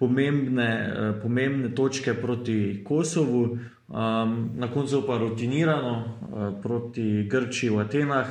pomembne, 0.00 0.68
uh, 0.68 1.16
pomembne 1.22 1.74
točke 1.74 2.16
proti 2.16 2.84
Kosovu, 2.84 3.75
um, 3.88 4.50
na 4.54 4.68
koncu 4.72 5.02
pa 5.06 5.18
rutinirano 5.18 5.94
uh, 5.94 6.62
proti 6.62 7.26
Grčiji 7.30 7.70
v 7.70 7.80
Atenah. 7.80 8.28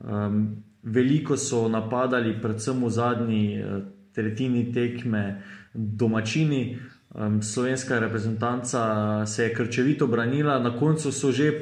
Um, 0.00 0.62
veliko 0.82 1.36
so 1.36 1.68
napadali, 1.68 2.34
predvsem 2.42 2.84
v 2.84 2.90
zadnji 2.90 3.44
uh, 3.62 3.86
tretjini 4.12 4.72
tekme, 4.72 5.42
domačini. 5.74 6.78
Um, 7.14 7.42
slovenska 7.42 7.98
reprezentanca 7.98 9.26
se 9.26 9.44
je 9.44 9.54
krčevito 9.54 10.06
branila, 10.06 10.58
na 10.58 10.76
koncu 10.78 11.12
so 11.12 11.32
že 11.32 11.52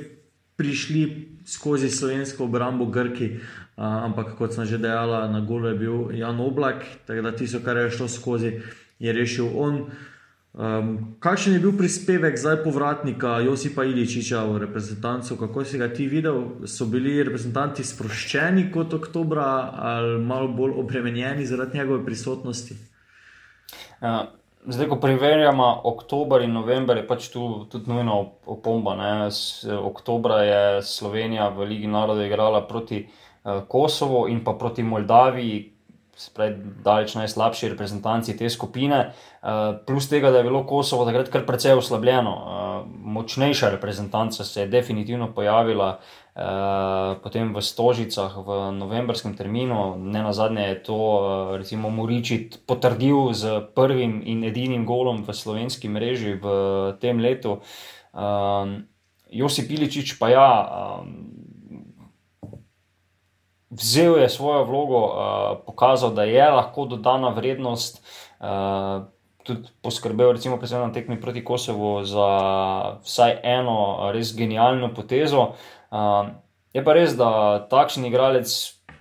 prišli 0.56 1.28
skozi 1.44 1.90
slovensko 1.90 2.44
obrambo 2.44 2.86
Grki, 2.86 3.34
uh, 3.34 4.04
ampak 4.06 4.38
kot 4.38 4.54
sem 4.54 4.64
že 4.64 4.78
dejala, 4.78 5.28
na 5.28 5.40
golu 5.40 5.68
je 5.68 5.74
bil 5.74 5.96
Jan 6.14 6.40
Oblak, 6.40 6.84
tako 7.06 7.22
da 7.22 7.32
tisto, 7.36 7.60
kar 7.64 7.76
je 7.76 7.90
šlo 7.90 8.08
skozi, 8.08 8.62
je 8.98 9.12
rešil 9.12 9.50
on. 9.54 9.90
Um, 10.50 11.14
kakšen 11.22 11.54
je 11.54 11.60
bil 11.62 11.76
prispevek 11.78 12.34
zdaj 12.34 12.56
povratnika 12.64 13.38
Josipa 13.46 13.84
Iličiča 13.86 14.42
v 14.50 14.58
reprezentancu, 14.64 15.36
kako 15.38 15.64
si 15.64 15.78
ga 15.78 15.86
ti 15.94 16.08
videl? 16.10 16.66
So 16.66 16.88
bili 16.90 17.22
reprezentanti 17.22 17.86
sproščeni 17.86 18.66
kot 18.74 18.94
oktobra 18.98 19.70
ali 19.78 20.18
malo 20.18 20.48
bolj 20.48 20.74
obremenjeni 20.82 21.46
zaradi 21.46 21.78
njegove 21.78 22.04
prisotnosti? 22.04 22.76
Uh. 24.02 24.40
Zdaj, 24.60 24.90
ko 24.90 24.96
primerjamo 25.00 25.80
oktober 25.84 26.42
in 26.44 26.52
november, 26.52 26.98
je 27.00 27.06
pač 27.08 27.30
tu 27.32 27.64
tudi 27.72 27.88
nujna 27.88 28.12
opomba. 28.44 28.92
Oktober 29.72 30.34
je 30.44 30.82
Slovenija 30.84 31.48
v 31.48 31.64
Ligi 31.64 31.88
narodov 31.88 32.26
igrala 32.26 32.60
proti 32.68 33.00
uh, 33.00 33.62
Kosovo 33.68 34.26
in 34.28 34.44
pa 34.44 34.52
proti 34.52 34.82
Moldaviji, 34.82 35.62
spravi 36.20 36.56
daleč 36.84 37.14
najslabši 37.16 37.72
reprezentanci 37.72 38.36
te 38.36 38.50
skupine. 38.50 39.10
Uh, 39.40 39.80
plus 39.86 40.08
tega, 40.08 40.30
da 40.30 40.42
je 40.42 40.48
bilo 40.50 40.64
Kosovo 40.68 41.06
takrat 41.08 41.32
kar 41.32 41.46
precej 41.48 41.78
oslabljeno. 41.80 42.34
Uh, 42.36 42.60
močnejša 42.86 43.70
reprezentanca 43.76 44.44
se 44.44 44.60
je 44.60 44.68
definitivno 44.68 45.32
pojavila. 45.34 45.98
Eh, 46.30 47.14
potem 47.20 47.52
v 47.52 47.58
Stožicah 47.60 48.32
v 48.32 48.70
novembrskem 48.72 49.36
terminu, 49.36 49.98
ne 49.98 50.22
na 50.22 50.32
zadnje 50.32 50.62
je 50.72 50.76
to, 50.86 50.98
recimo, 51.58 51.90
Muričit 51.90 52.64
potrdil 52.64 53.34
z 53.34 53.66
prvim 53.74 54.22
in 54.24 54.46
edinim 54.46 54.86
golom 54.86 55.26
v 55.26 55.34
slovenski 55.34 55.90
mreži 55.90 56.38
v 56.38 56.46
tem 57.02 57.18
letu. 57.18 57.60
Josip 59.30 59.66
Piličič 59.68 60.16
pa 60.16 60.26
ja. 60.30 60.50
Vzel 63.70 64.18
je 64.18 64.28
svojo 64.28 64.64
vlogo, 64.64 65.00
uh, 65.06 65.58
pokazal, 65.66 66.10
da 66.10 66.24
je 66.26 66.50
lahko 66.50 66.84
dodana 66.90 67.30
vrednost, 67.30 68.02
uh, 68.40 69.06
tudi 69.46 69.68
poskrbel, 69.82 70.32
recimo, 70.32 70.58
na 70.72 70.92
tekmi 70.92 71.20
proti 71.20 71.44
Kosovu 71.44 72.04
za 72.04 72.28
vsaj 73.04 73.38
eno 73.42 74.10
res 74.12 74.34
genialno 74.36 74.90
potezo. 74.94 75.54
Uh, 75.90 76.34
je 76.74 76.84
pa 76.84 76.92
res, 76.92 77.14
da 77.18 77.66
takšen 77.70 78.04
igralec 78.06 78.50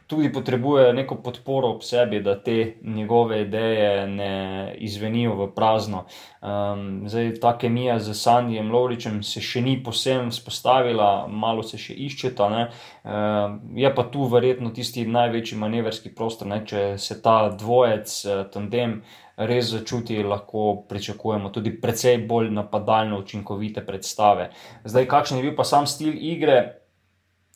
tudi 0.09 0.31
potrebuje 0.33 0.93
neko 0.93 1.15
podporo 1.21 1.69
ob 1.69 1.83
sebi, 1.85 2.21
da 2.25 2.33
te 2.43 2.75
njegove 2.83 3.41
ideje 3.41 4.07
ne 4.07 4.73
izvenijo 4.77 5.35
v 5.35 5.47
prazno. 5.55 6.05
Um, 6.41 7.03
zdaj, 7.05 7.35
ta 7.41 7.57
kemija 7.57 7.99
z 7.99 8.13
Sandijem 8.17 8.71
Lovričem 8.71 9.21
se 9.23 9.41
še 9.41 9.61
ni 9.61 9.75
posebno 9.83 10.33
spostavila, 10.33 11.27
malo 11.29 11.61
se 11.63 11.77
še 11.77 11.93
iščeta. 11.93 12.49
Um, 12.49 13.59
je 13.77 13.93
pa 13.95 14.07
tu 14.09 14.25
verjetno 14.25 14.73
tisti 14.73 15.05
največji 15.05 15.61
manevrski 15.61 16.15
prostor, 16.15 16.49
ne? 16.49 16.63
če 16.65 16.97
se 16.97 17.21
ta 17.21 17.51
dvojec, 17.53 18.19
eh, 18.25 18.45
tandem. 18.49 19.01
Res 19.39 19.69
začuti, 19.71 20.17
lahko 20.25 20.87
pričakujemo 20.89 21.53
tudi 21.55 21.71
precej 21.79 22.17
bolj 22.27 22.49
napadalno 22.51 23.21
učinkovite 23.21 23.85
predstave. 23.87 24.49
Zdaj, 24.83 25.07
kakšen 25.07 25.37
je 25.39 25.45
bil 25.45 25.55
pa 25.55 25.63
sam 25.63 25.87
stil 25.87 26.11
igre, 26.11 26.78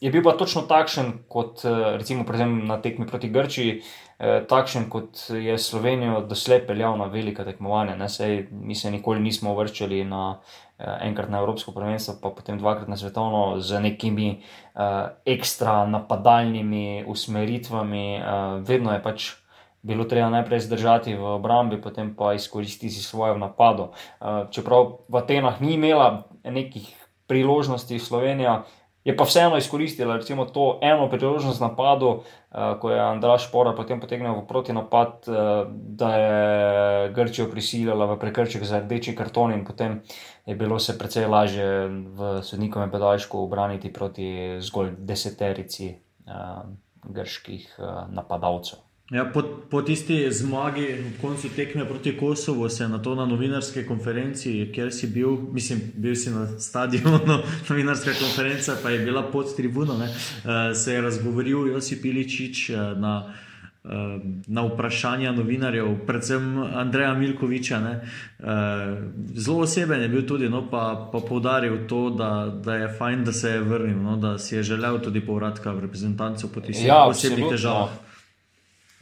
je 0.03 0.11
bil 0.11 0.23
pa 0.23 0.33
točno 0.35 0.65
takšen, 0.67 1.13
kot 1.31 1.63
eh, 1.63 1.95
recimo 1.97 2.25
na 2.67 2.77
tekmi 2.81 3.07
proti 3.07 3.29
Grčiji, 3.29 3.81
eh, 4.19 4.43
takšen 4.49 4.89
kot 4.89 5.29
je 5.31 5.55
Slovenijo 5.57 6.25
doslej 6.27 6.67
peljal 6.67 6.97
na 6.97 7.05
velika 7.07 7.45
tekmovanja. 7.47 7.95
Ne, 7.95 8.09
sej, 8.09 8.47
mi 8.51 8.75
se 8.75 8.91
nikoli 8.91 9.19
nismo 9.19 9.55
vrčali 9.55 10.03
na 10.03 10.39
eh, 10.77 11.07
enkrat 11.07 11.29
na 11.29 11.39
Evropsko 11.39 11.71
prvenstvo, 11.71 12.17
pa 12.21 12.29
potem 12.35 12.59
dvakrat 12.59 12.87
na 12.87 12.97
svetovno 12.97 13.59
z 13.59 13.79
nekimi 13.79 14.41
ekstra 15.25 15.85
napadalnimi 15.85 17.05
usmeritvami. 17.07 18.21
Vedno 18.65 18.93
je 18.93 19.03
pač. 19.03 19.31
Bilo 19.83 20.05
treba 20.07 20.29
najprej 20.31 20.63
zdržati 20.63 21.11
v 21.19 21.23
obrambi, 21.35 21.75
potem 21.75 22.13
pa 22.15 22.31
izkoristiti 22.33 23.03
svojo 23.03 23.35
napado. 23.35 23.91
Čeprav 24.47 25.03
v 25.11 25.19
Atenah 25.19 25.59
ni 25.59 25.75
imela 25.75 26.23
nekih 26.43 26.87
priložnosti 27.27 27.99
Slovenija, 27.99 28.63
je 29.03 29.15
pa 29.17 29.23
vseeno 29.23 29.57
izkoristila 29.57 30.15
recimo, 30.15 30.45
to 30.45 30.79
eno 30.81 31.09
priložnost 31.09 31.61
napadu, 31.61 32.07
uh, 32.07 32.79
ko 32.79 32.91
je 32.91 32.99
Andraš 32.99 33.51
Pora 33.51 33.73
potem 33.75 33.99
potegnil 33.99 34.33
v 34.33 34.45
proti 34.47 34.73
napad, 34.73 35.27
eh, 35.27 35.65
da 35.69 36.15
je 36.15 37.09
Grčijo 37.13 37.49
prisilila 37.51 38.05
v 38.05 38.19
prekrček 38.19 38.63
za 38.63 38.79
rdeči 38.79 39.15
karton 39.15 39.53
in 39.53 39.65
potem 39.65 40.01
je 40.45 40.55
bilo 40.55 40.79
se 40.79 40.97
precej 40.97 41.25
lažje 41.25 41.87
v 41.87 42.39
sodnikovem 42.43 42.91
pedaljšku 42.91 43.43
obraniti 43.43 43.93
proti 43.93 44.59
zgolj 44.59 44.95
deseterici 44.97 45.95
uh, 46.27 46.63
grških 47.03 47.79
uh, 47.79 48.07
napadalcev. 48.07 48.82
Ja, 49.11 49.25
po, 49.25 49.43
po 49.69 49.81
tisti 49.81 50.31
zmagi, 50.31 50.87
v 50.95 51.21
koncu 51.21 51.49
tekme 51.55 51.85
proti 51.85 52.17
Kosovu, 52.17 52.69
se 52.69 52.83
je 52.83 52.87
na 52.87 53.01
to 53.03 53.15
na 53.15 53.25
novinarske 53.25 53.83
konferenci, 53.85 54.71
kjer 54.73 54.93
si 54.93 55.07
bil, 55.07 55.35
mislim, 55.51 55.81
bil 55.95 56.15
si 56.15 56.31
na 56.31 56.47
stadionu, 56.59 57.19
novinarska 57.69 58.13
konferenca, 58.19 58.77
pa 58.83 58.89
je 58.89 58.99
bila 59.05 59.23
pod 59.31 59.55
tribuno, 59.55 59.97
ne, 59.97 60.05
eh, 60.05 60.75
se 60.75 60.93
je 60.93 61.01
razgovoril 61.01 61.67
Josip 61.67 62.05
Iličič 62.05 62.69
eh, 62.69 62.77
na, 62.95 63.33
eh, 63.83 63.89
na 64.47 64.63
vprašanja 64.71 65.31
novinarjev, 65.31 65.97
predvsem 66.07 66.63
Andreja 66.63 67.13
Milkoviča. 67.13 67.79
Ne. 67.79 67.93
Zelo 69.35 69.67
oseben 69.67 70.01
je 70.01 70.07
bil 70.07 70.23
tudi, 70.27 70.49
no, 70.49 70.63
pa, 70.71 71.09
pa 71.11 71.19
poudaril 71.19 71.87
to, 71.87 72.09
da, 72.09 72.47
da 72.63 72.75
je 72.75 72.87
fajn, 72.97 73.23
da 73.23 73.33
se 73.33 73.49
je 73.49 73.59
vrnil, 73.59 73.99
no, 73.99 74.15
da 74.17 74.37
si 74.37 74.55
je 74.55 74.63
želel 74.63 75.01
tudi 75.03 75.25
povratka 75.25 75.71
v 75.71 75.79
reprezentanco 75.79 76.47
po 76.47 76.61
tistih 76.61 76.87
ja, 76.87 77.03
posebnih 77.05 77.51
težavah. 77.51 78.12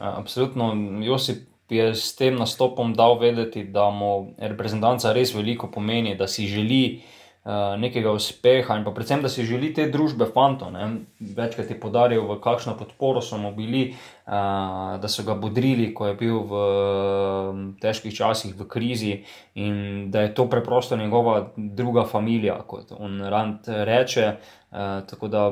Absolutno, 0.01 0.73
Josip 1.05 1.47
je 1.69 1.95
s 1.95 2.15
tem 2.15 2.35
nastopom 2.35 2.93
dal 2.93 3.15
vedeti, 3.19 3.63
da 3.63 3.89
mu 3.89 4.33
reprezentanca 4.37 5.13
res 5.15 5.31
veliko 5.35 5.69
pomeni, 5.71 6.17
da 6.19 6.27
si 6.27 6.47
želi 6.49 6.81
uh, 6.97 7.77
nekega 7.79 8.11
uspeha 8.11 8.75
in 8.75 8.83
predvsem, 8.83 9.21
da 9.23 9.29
si 9.31 9.45
želi 9.47 9.69
te 9.73 9.85
družbe 9.93 10.27
fantov. 10.33 10.73
Večkrat 11.19 11.71
je 11.71 11.77
podaril, 11.79 12.25
v 12.27 12.39
kakšno 12.43 12.75
podporo 12.79 13.21
so 13.23 13.39
mu 13.39 13.53
bili, 13.55 13.93
uh, 13.93 14.97
da 14.99 15.07
so 15.07 15.23
ga 15.23 15.37
bodrili, 15.39 15.93
ko 15.93 16.09
je 16.09 16.17
bil 16.19 16.41
v 16.49 16.59
uh, 16.65 17.61
težkih 17.79 18.15
časih, 18.19 18.57
v 18.57 18.67
krizi 18.67 19.13
in 19.55 20.09
da 20.11 20.25
je 20.27 20.33
to 20.35 20.49
preprosto 20.49 20.99
njegova 20.99 21.53
druga 21.55 22.03
družina, 22.03 22.59
kot 22.67 22.91
on 22.99 23.21
rad 23.21 23.63
reče. 23.69 24.35
Uh, 24.71 25.05
tako 25.07 25.31
da, 25.31 25.47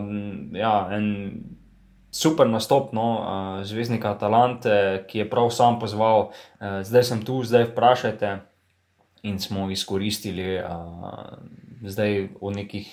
ja, 0.55 0.89
en 0.95 1.07
super 2.11 2.47
nastop, 2.49 2.93
no, 2.93 3.07
uh, 3.21 3.63
zvezdnika 3.63 4.11
Atalante, 4.11 5.05
ki 5.07 5.23
je 5.23 5.29
prav 5.29 5.51
sam 5.53 5.79
pozval, 5.79 6.29
uh, 6.29 6.81
zdaj 6.83 7.03
sem 7.03 7.25
tu, 7.25 7.43
zdaj 7.43 7.71
vprašajte. 7.71 8.39
In 9.27 9.35
smo 9.39 9.67
izkoristili 9.67 10.61
uh, 10.63 11.35
zdaj 11.83 12.29
v 12.39 12.51
nekih 12.55 12.87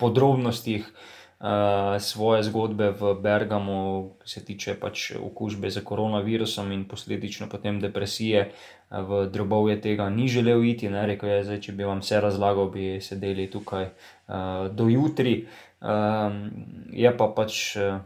podrobnostih 0.00 0.86
uh, 0.88 2.00
svoje 2.00 2.42
zgodbe 2.48 2.90
v 2.96 3.12
Bergamu, 3.20 4.16
ki 4.22 4.30
se 4.30 4.44
tiče 4.44 4.74
pač 4.80 5.12
okužbe 5.20 5.70
z 5.70 5.84
koronavirusom 5.84 6.72
in 6.72 6.88
posledično 6.88 7.50
potem 7.52 7.80
depresije. 7.80 8.52
V 8.90 9.26
drobovje 9.28 9.80
tega 9.84 10.08
ni 10.08 10.28
želel 10.28 10.64
iti, 10.64 10.88
ne 10.88 11.04
rekel 11.06 11.28
je, 11.28 11.44
zdaj, 11.44 11.60
če 11.60 11.72
bi 11.76 11.84
vam 11.84 12.00
vse 12.00 12.20
razlagal, 12.24 12.70
bi 12.72 12.96
sedeli 13.04 13.50
tukaj 13.52 13.90
uh, 13.92 14.72
do 14.72 14.88
jutri. 14.88 15.44
Um, 15.84 16.48
je 16.96 17.12
pa 17.12 17.28
pač. 17.36 17.76
Uh, 17.76 18.00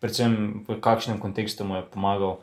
predvsem 0.00 0.64
v 0.68 0.78
kakšnem 0.80 1.18
kontekstu 1.18 1.64
mu 1.64 1.76
je 1.76 1.82
pomagal 1.90 2.38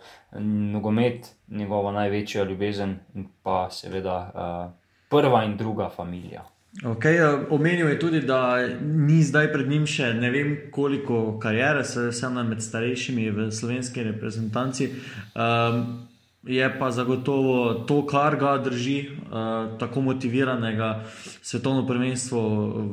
nogomet, 0.72 1.36
njegova 1.50 1.92
največja 1.92 2.44
ljubezen 2.44 3.00
in 3.16 3.28
pa 3.44 3.70
seveda 3.72 4.18
uh, 4.20 4.72
prva 5.10 5.44
in 5.46 5.58
druga 5.58 5.90
družina. 5.98 6.44
Okay, 6.84 7.16
omenil 7.50 7.88
je 7.90 8.00
tudi, 8.00 8.20
da 8.22 8.68
ni 8.82 9.22
zdaj 9.24 9.54
pred 9.54 9.70
njim 9.70 9.86
še 9.88 10.10
ne 10.14 10.28
vem 10.30 10.58
koliko 10.72 11.38
karijere, 11.40 11.86
sem 11.88 12.36
med 12.36 12.60
starejšimi 12.60 13.30
v 13.32 13.48
slovenski 13.52 14.04
reprezentanci. 14.04 14.90
Um, 15.36 16.04
je 16.44 16.68
pa 16.80 16.92
zagotovo 16.92 17.86
to, 17.88 18.02
kar 18.06 18.36
ga 18.36 18.58
drži, 18.60 18.98
uh, 19.08 19.80
tako 19.80 20.04
motiviranega 20.12 21.06
svetovno 21.42 21.88
prvenstvo 21.88 22.44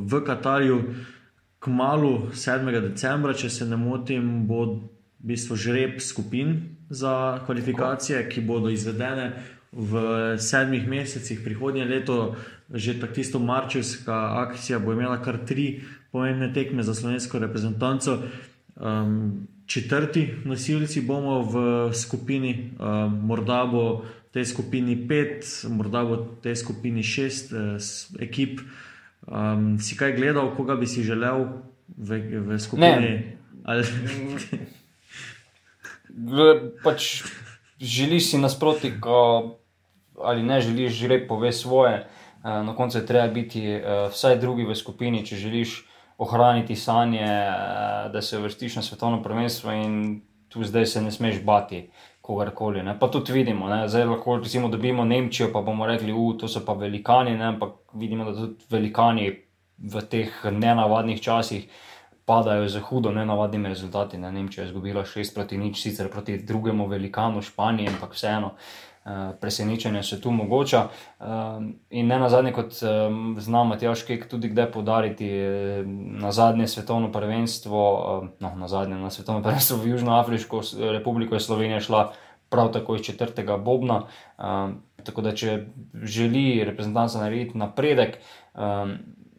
v 0.07 0.23
Katarju. 0.25 0.79
Uh, 0.79 1.19
Kmalu 1.63 2.35
7. 2.35 2.67
decembra, 2.83 3.35
če 3.39 3.47
se 3.51 3.67
ne 3.71 3.77
motim, 3.79 4.49
bo 4.51 4.65
v 4.67 4.79
bistvu 5.31 5.55
žreb 5.55 6.01
skupin 6.03 6.57
za 6.91 7.39
kvalifikacije, 7.47 8.25
ki 8.27 8.43
bodo 8.43 8.73
izvedene 8.73 9.29
v 9.71 10.03
sedmih 10.43 10.89
mesecih 10.91 11.39
prihodnje 11.45 11.87
leto. 11.87 12.35
Že 12.73 12.99
tako 13.01 13.15
tisto 13.15 13.39
marčevska 13.39 14.17
akcija 14.43 14.81
bo 14.83 14.97
imela 14.97 15.21
kar 15.23 15.39
tri 15.47 15.85
pomembne 16.11 16.51
tekme 16.53 16.83
za 16.83 16.95
slovensko 16.99 17.39
reprezentanco. 17.39 18.19
Um, 18.77 19.47
četrti 19.67 20.29
nosilci 20.45 21.01
bomo 21.07 21.43
v 21.47 21.57
skupini, 21.95 22.73
um, 22.75 23.21
morda 23.29 23.63
bo 23.71 24.03
v 24.03 24.35
tej 24.35 24.51
skupini 24.51 24.97
pet, 25.09 25.47
morda 25.69 26.03
bo 26.05 26.17
v 26.17 26.41
tej 26.43 26.57
skupini 26.57 27.07
šest 27.07 27.53
uh, 27.53 27.79
ekip. 28.19 28.67
Um, 29.27 29.79
si 29.79 29.97
kaj 29.97 30.17
gledal, 30.17 30.51
koga 30.57 30.75
bi 30.75 30.87
si 30.87 31.05
želel 31.07 31.47
v, 31.97 32.19
v 32.43 32.59
skupini? 32.59 33.39
Ali... 33.65 33.85
pač 36.83 37.23
želiš 37.79 38.31
si 38.31 38.39
nasproti, 38.39 38.91
ko, 39.01 39.59
ali 40.19 40.43
ne 40.43 40.61
želiš, 40.61 40.93
že 40.93 41.09
reči, 41.09 41.29
pove 41.29 41.53
svoje. 41.53 42.03
Uh, 42.43 42.67
na 42.67 42.75
koncu 42.75 42.99
je 42.99 43.07
treba 43.07 43.29
biti 43.31 43.63
uh, 43.63 44.11
vsaj 44.11 44.41
drugi 44.43 44.67
v 44.67 44.75
skupini, 44.75 45.23
če 45.27 45.39
želiš 45.39 45.87
ohraniti 46.19 46.77
sanje, 46.77 47.23
uh, 47.23 48.11
da 48.13 48.23
se 48.23 48.39
vrstiš 48.39 48.77
na 48.77 48.83
svetovno 48.83 49.23
prvenstvo 49.23 49.73
in 49.73 50.23
tu 50.49 50.65
zdaj 50.65 50.87
se 50.87 51.03
ne 51.03 51.11
smeš 51.11 51.45
bati 51.47 51.89
kogarkoli. 52.23 52.83
Ne? 52.83 52.97
Pa 52.99 53.09
tudi 53.09 53.33
vidimo, 53.33 53.69
ne? 53.69 53.89
zdaj 53.89 54.05
lahko 54.07 54.37
recimo, 54.37 54.69
dobimo 54.69 55.05
Nemčijo, 55.05 55.51
pa 55.53 55.63
bomo 55.63 55.87
rekli, 55.87 56.13
da 56.13 56.39
to 56.41 56.49
so 56.49 56.65
pa 56.67 56.73
velikani, 56.73 57.37
ne? 57.37 57.45
ampak 57.55 57.75
vidimo, 57.95 58.25
da 58.25 58.37
tudi 58.37 58.69
velikani 58.71 59.33
v 59.79 60.03
teh 60.11 60.45
nenavadnih 60.51 61.21
časih 61.21 61.67
padajo 62.25 62.69
z 62.69 62.79
hudo 62.79 63.11
nenavadnimi 63.11 63.69
rezultati. 63.69 64.19
Ne? 64.19 64.33
Nemčija 64.33 64.65
je 64.65 64.71
izgubila 64.71 65.05
6 65.05 65.35
proti 65.35 65.59
nič, 65.59 65.83
sicer 65.83 66.11
proti 66.11 66.39
drugemu 66.39 66.87
velikanu 66.87 67.43
Španiji, 67.43 67.89
ampak 67.89 68.15
vseeno. 68.15 68.55
Uh, 68.55 68.92
presenečenje 69.41 70.03
se 70.03 70.21
tu 70.21 70.31
mogoče. 70.31 70.77
Uh, 70.77 71.27
in 71.91 72.07
ne 72.07 72.19
na 72.19 72.29
zadnje, 72.29 72.53
kot 72.53 72.75
um, 72.83 73.37
znam, 73.41 73.69
Matjaš 73.69 74.03
Kek 74.03 74.29
tudi 74.31 74.49
kdaj 74.49 74.71
podariti 74.73 75.31
na 76.23 76.33
zadnje 76.33 76.69
svetovno 76.69 77.13
prvenstvo, 77.13 77.83
no, 78.41 78.55
na 78.57 78.69
zadnje 78.69 78.97
na 78.97 79.11
svetovno 79.11 79.43
prvenstvo 79.47 79.77
v 79.77 79.89
Južnoafriško 79.89 80.61
republiko 80.93 81.35
je 81.35 81.41
Slovenija 81.41 81.81
šla 81.81 82.13
prav 82.49 82.73
tako 82.73 82.95
iz 82.95 83.03
četrtega 83.03 83.57
Bobna. 83.57 84.05
Uh, 84.39 84.45
tako 85.05 85.23
da, 85.23 85.35
če 85.35 85.67
želi 86.03 86.65
reprezentanca 86.65 87.19
narediti 87.19 87.59
napredek, 87.59 88.19
um, 88.55 88.99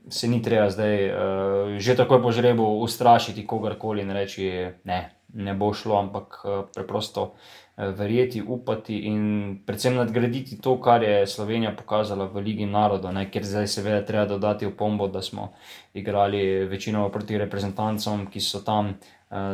se 0.09 0.27
ni 0.27 0.41
treba 0.43 0.69
zdaj 0.69 1.07
uh, 1.07 1.77
že 1.77 1.95
takoj 1.95 2.21
po 2.21 2.31
žrebu 2.31 2.63
ustrašiti 2.83 3.47
kogarkoli 3.47 4.01
in 4.01 4.11
reči, 4.11 4.49
ne, 4.83 5.22
ne 5.33 5.53
bo 5.53 5.73
šlo, 5.73 5.97
ampak 5.99 6.39
uh, 6.43 6.65
preprosto 6.73 7.23
uh, 7.23 7.93
verjeti, 7.97 8.41
upati 8.41 8.97
in 9.09 9.23
predvsem 9.65 9.95
nadgraditi 9.95 10.59
to, 10.61 10.75
kar 10.81 11.03
je 11.03 11.27
Slovenija 11.27 11.73
pokazala 11.77 12.25
v 12.25 12.43
Ligi 12.45 12.65
narodov, 12.65 13.13
ne, 13.13 13.25
ker 13.31 13.45
zdaj 13.45 13.67
seveda 13.67 14.03
treba 14.05 14.25
dodati 14.25 14.65
v 14.65 14.75
pombo, 14.77 15.07
da 15.07 15.21
smo 15.21 15.51
igrali 15.93 16.65
večino 16.65 17.09
proti 17.09 17.37
reprezentancom, 17.37 18.27
ki 18.31 18.39
so 18.39 18.61
tam. 18.61 18.95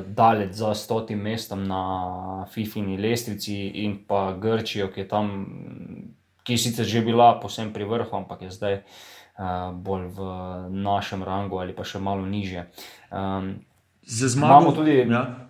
Dalec 0.05 0.51
za 0.51 0.73
stotim 0.75 1.21
mestom 1.23 1.61
na 1.63 2.45
FIFINI 2.51 2.97
lestvici, 2.99 3.53
in 3.79 3.93
pa 4.07 4.33
Grčijo, 4.35 4.89
ki 4.91 4.99
je 4.99 5.07
tam, 5.07 5.29
ki 6.43 6.57
je 6.57 6.57
sicer 6.59 6.85
že 6.85 6.99
bila 6.99 7.39
posebej 7.39 7.71
pri 7.73 7.87
vrhu, 7.87 8.11
ampak 8.11 8.41
je 8.43 8.51
zdaj 8.51 8.75
uh, 8.75 8.83
bolj 9.71 10.11
v 10.11 10.19
našem 10.69 11.23
rangu 11.23 11.63
ali 11.63 11.73
pa 11.73 11.87
še 11.87 11.99
malo 12.03 12.25
niže. 12.27 12.67
Um, 13.07 13.63
za 14.03 14.27
zmago 14.27 14.75
tudi. 14.75 15.07
Ja. 15.07 15.48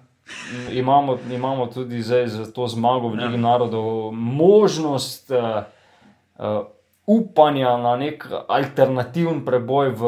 Imamo, 0.72 1.18
imamo 1.32 1.66
tudi 1.66 2.02
zdaj 2.02 2.28
za 2.28 2.52
to 2.52 2.68
zmago 2.68 3.08
v 3.08 3.14
Ligi 3.14 3.34
ja. 3.34 3.42
narodov 3.42 4.12
možnost 4.14 5.32
uh, 5.32 5.64
uh, 6.38 6.66
upanja 7.06 7.78
na 7.78 7.96
nek 7.98 8.26
alternativen 8.48 9.46
preboj 9.46 9.90
v 9.90 10.04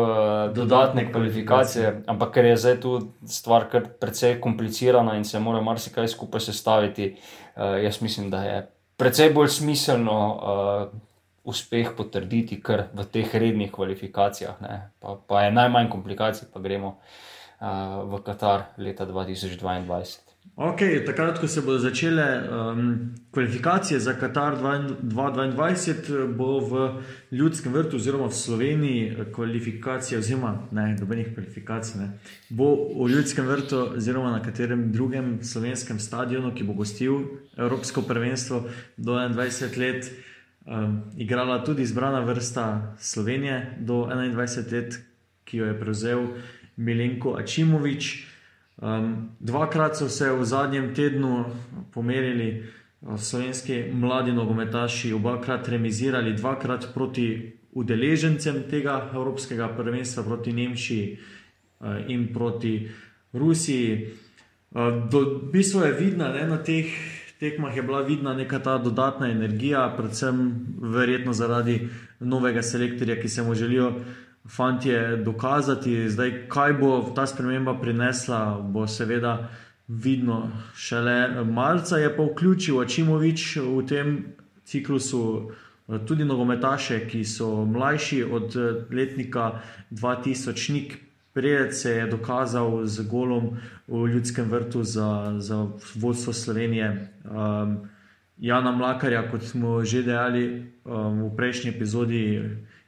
dodatne 0.53 1.07
kvalifikacije, 1.11 2.03
ampak 2.07 2.33
ker 2.33 2.45
je 2.45 2.57
zdaj 2.57 2.79
tu 2.81 2.91
stvar 3.25 3.69
kar 3.69 3.87
precej 3.99 4.39
komplicirana 4.41 5.17
in 5.17 5.25
se 5.25 5.39
mora 5.39 5.61
marsikaj 5.61 6.07
skupaj 6.07 6.41
sestaviti, 6.51 7.15
uh, 7.55 7.81
jaz 7.83 8.01
mislim, 8.01 8.29
da 8.29 8.43
je 8.43 8.67
precej 8.97 9.33
bolj 9.33 9.49
smiselno. 9.61 10.19
Uh, 10.35 10.99
uspeh 11.41 11.87
potrditi, 11.97 12.59
kar 12.61 12.83
v 12.93 13.01
teh 13.09 13.31
rednih 13.33 13.71
kvalifikacijah, 13.73 14.59
pa, 15.01 15.15
pa 15.27 15.39
je 15.41 15.51
najmanj 15.51 15.87
komplikacij, 15.89 16.51
pa 16.53 16.61
gremo 16.61 16.87
uh, 16.87 17.30
v 17.61 18.21
Katar 18.25 18.73
leta 18.77 19.05
2022. 19.05 20.31
Okay, 20.55 21.05
takrat, 21.05 21.39
ko 21.39 21.47
se 21.47 21.61
bodo 21.61 21.79
začele 21.79 22.23
um, 22.41 23.13
kvalifikacije 23.31 23.99
za 23.99 24.13
Katar 24.13 24.57
2022, 24.57 26.27
bo 26.37 26.59
v 26.59 27.01
Ljudskem 27.31 27.73
vrtu, 27.73 27.95
oziroma 27.95 28.27
v 28.27 28.35
Sloveniji, 28.35 29.15
kvalifikacije, 29.33 30.19
oziroma 30.19 30.67
ne, 30.71 30.95
nobenih 30.99 31.31
kvalifikacij, 31.33 32.01
ne, 32.01 32.09
bo 32.49 32.73
v 32.75 33.07
Ljudskem 33.13 33.47
vrtu, 33.47 33.79
oziroma 33.97 34.31
na 34.31 34.41
katerem 34.43 34.91
drugem 34.91 35.39
slovenskem 35.43 35.99
stadionu, 35.99 36.51
ki 36.55 36.63
bo 36.63 36.73
gostil 36.73 37.21
Evropsko 37.57 38.01
prvenstvo 38.01 38.65
do 38.97 39.15
21 39.15 39.77
let 39.77 40.11
um, 40.65 41.01
igrala 41.17 41.63
tudi 41.63 41.81
izbrana 41.81 42.19
vrsta 42.19 42.95
Slovenije 42.99 43.77
do 43.79 44.05
21 44.09 44.73
let, 44.73 44.99
ki 45.45 45.57
jo 45.57 45.65
je 45.65 45.79
prevzel 45.79 46.27
Milenko 46.81 47.35
Ačimovič. 47.37 48.27
Um, 48.81 49.29
dvakrat 49.39 49.97
so 49.97 50.09
se 50.09 50.31
v 50.31 50.45
zadnjem 50.45 50.93
tednu 50.95 51.45
pomerili 51.93 52.63
uh, 53.01 53.17
slovenski 53.17 53.83
mladi 53.93 54.33
nogometaši, 54.33 55.13
obakrat 55.13 55.69
remizirali, 55.69 56.33
dvakrat 56.33 56.89
proti 56.93 57.53
udeležencem 57.71 58.63
tega 58.69 59.11
Evropskega 59.13 59.69
prvenstva, 59.77 60.23
proti 60.23 60.53
Nemčiji 60.53 61.17
uh, 61.17 62.01
in 62.07 62.33
proti 62.33 62.89
Rusiji. 63.33 64.07
Uh, 64.71 65.05
do, 65.11 65.41
bistvo 65.53 65.85
je 65.85 65.93
vidno 65.93 66.33
ne, 66.33 66.47
na 66.47 66.57
teh 66.57 66.89
tekmah 67.41 67.75
je 67.77 67.81
bila 67.81 68.01
vidna 68.01 68.33
neka 68.33 68.59
ta 68.59 68.77
dodatna 68.77 69.31
energija, 69.31 69.93
predvsem 69.97 70.65
verjetno 70.81 71.33
zaradi 71.33 71.89
novega 72.19 72.61
selektorja, 72.61 73.17
ki 73.21 73.29
se 73.29 73.43
mu 73.43 73.55
želijo 73.55 73.93
fantje 74.49 75.17
dokazati. 75.17 76.09
Zdaj, 76.09 76.47
kaj 76.49 76.73
bo 76.73 77.11
ta 77.15 77.27
sprememba 77.27 77.79
prinesla, 77.81 78.61
bo 78.61 78.87
seveda 78.87 79.49
vidno 79.87 80.51
šele 80.75 81.43
marca. 81.45 81.97
Je 81.97 82.15
pa 82.17 82.23
vključil 82.23 82.79
Ačimovič 82.81 83.55
v 83.55 83.85
tem 83.87 84.25
ciklusu. 84.63 85.51
Tudi 86.07 86.23
nogometaše, 86.25 87.01
ki 87.09 87.25
so 87.27 87.65
mlajši 87.65 88.23
od 88.23 88.55
letnika 88.91 89.59
2000, 89.91 90.73
nik 90.73 90.99
Prijed 91.33 91.75
se 91.75 91.91
je 91.91 92.07
dokazal 92.07 92.85
z 92.85 93.07
golom 93.07 93.57
v 93.87 94.07
ljudskem 94.07 94.49
vrtu 94.51 94.83
za, 94.83 95.35
za 95.37 95.67
vodstvo 95.95 96.33
Slovenije. 96.33 97.07
Um, 97.23 97.87
Jana 98.37 98.71
Mlakarja, 98.71 99.31
kot 99.31 99.43
smo 99.43 99.85
že 99.85 100.03
dejali 100.03 100.73
um, 100.83 101.23
v 101.23 101.35
prejšnji 101.35 101.71
epizodi, 101.71 102.41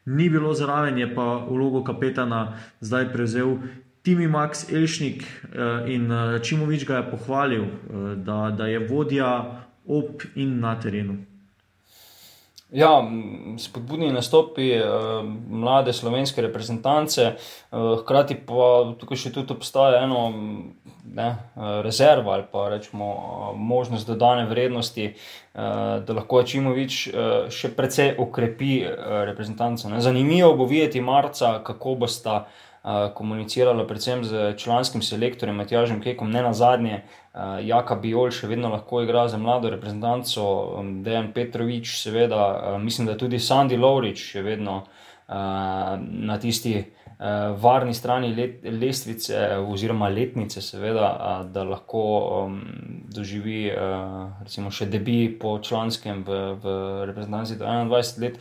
ni 0.06 0.30
bilo 0.30 0.54
zraven, 0.54 0.98
je 0.98 1.16
pa 1.16 1.46
vlogo 1.50 1.84
kapetana 1.84 2.58
zdaj 2.80 3.14
prevzel 3.14 3.58
Timi 4.04 4.28
Max 4.28 4.68
Elšnik 4.74 5.24
uh, 5.24 5.90
in 5.90 6.12
uh, 6.12 6.42
Čimovič 6.42 6.86
ga 6.86 6.98
je 6.98 7.12
pohvalil, 7.12 7.64
uh, 7.64 8.18
da, 8.18 8.52
da 8.58 8.68
je 8.68 8.88
vodja 8.88 9.64
ob 9.86 10.24
in 10.36 10.60
na 10.60 10.76
terenu. 10.80 11.24
Ja, 12.74 12.90
spodbudni 13.62 14.08
nastopi 14.12 14.72
eh, 14.74 14.84
mlade 15.50 15.94
slovenske 15.94 16.42
reprezentance, 16.42 17.22
eh, 17.22 17.36
hkrati 18.02 18.40
pa 18.48 18.70
tukaj 19.00 19.20
še 19.26 19.34
tudi 19.36 19.54
obstaja 19.54 20.02
eno 20.04 20.24
ne, 21.14 21.38
rezervo 21.86 22.32
ali 22.32 22.44
pa 22.52 22.70
rečemo 22.70 23.54
možnost 23.56 24.08
dodane 24.08 24.46
vrednosti, 24.46 25.06
eh, 25.06 25.60
da 26.08 26.14
lahko 26.14 26.44
Čimovič 26.44 27.08
eh, 27.08 27.32
še 27.50 27.74
precej 27.76 28.16
okrepi 28.18 28.82
eh, 28.82 28.96
reprezentanco. 29.30 29.90
Ne. 29.90 30.02
Zanimivo 30.02 30.54
bo 30.58 30.66
videti 30.66 31.02
marca, 31.02 31.60
kako 31.64 31.96
bosta 31.96 32.46
komunicirala 33.14 33.88
predvsem 33.88 34.24
z 34.24 34.56
članskim 34.58 35.02
selektorjem 35.02 35.56
Matjažem 35.56 36.02
Kekom, 36.02 36.32
ne 36.32 36.42
na 36.44 36.54
zadnje, 36.54 37.04
Jaka 37.64 37.96
Biol 37.96 38.32
še 38.32 38.48
vedno 38.52 38.70
lahko 38.70 39.02
igra 39.02 39.28
za 39.32 39.38
mlado 39.40 39.72
reprezentanco, 39.72 40.44
Dejan 41.06 41.32
Petrovič, 41.34 41.96
seveda, 42.02 42.76
mislim, 42.84 43.08
da 43.08 43.18
tudi 43.18 43.40
Sandy 43.40 43.80
Lovrič 43.80 44.26
še 44.34 44.44
vedno 44.44 44.84
na 45.28 46.38
tisti 46.42 46.76
varni 47.64 47.94
strani 47.94 48.34
let, 48.36 48.60
lestvice 48.68 49.48
oziroma 49.64 50.10
letnice, 50.12 50.62
seveda, 50.62 51.42
da 51.48 51.64
lahko 51.64 52.04
doživi 53.16 53.72
recimo 54.44 54.72
še 54.72 54.90
debi 54.92 55.32
po 55.40 55.56
članskem 55.64 56.24
v, 56.28 56.40
v 56.60 56.78
reprezentanci 57.08 57.56
do 57.56 57.66
21 57.66 58.24
let. 58.26 58.40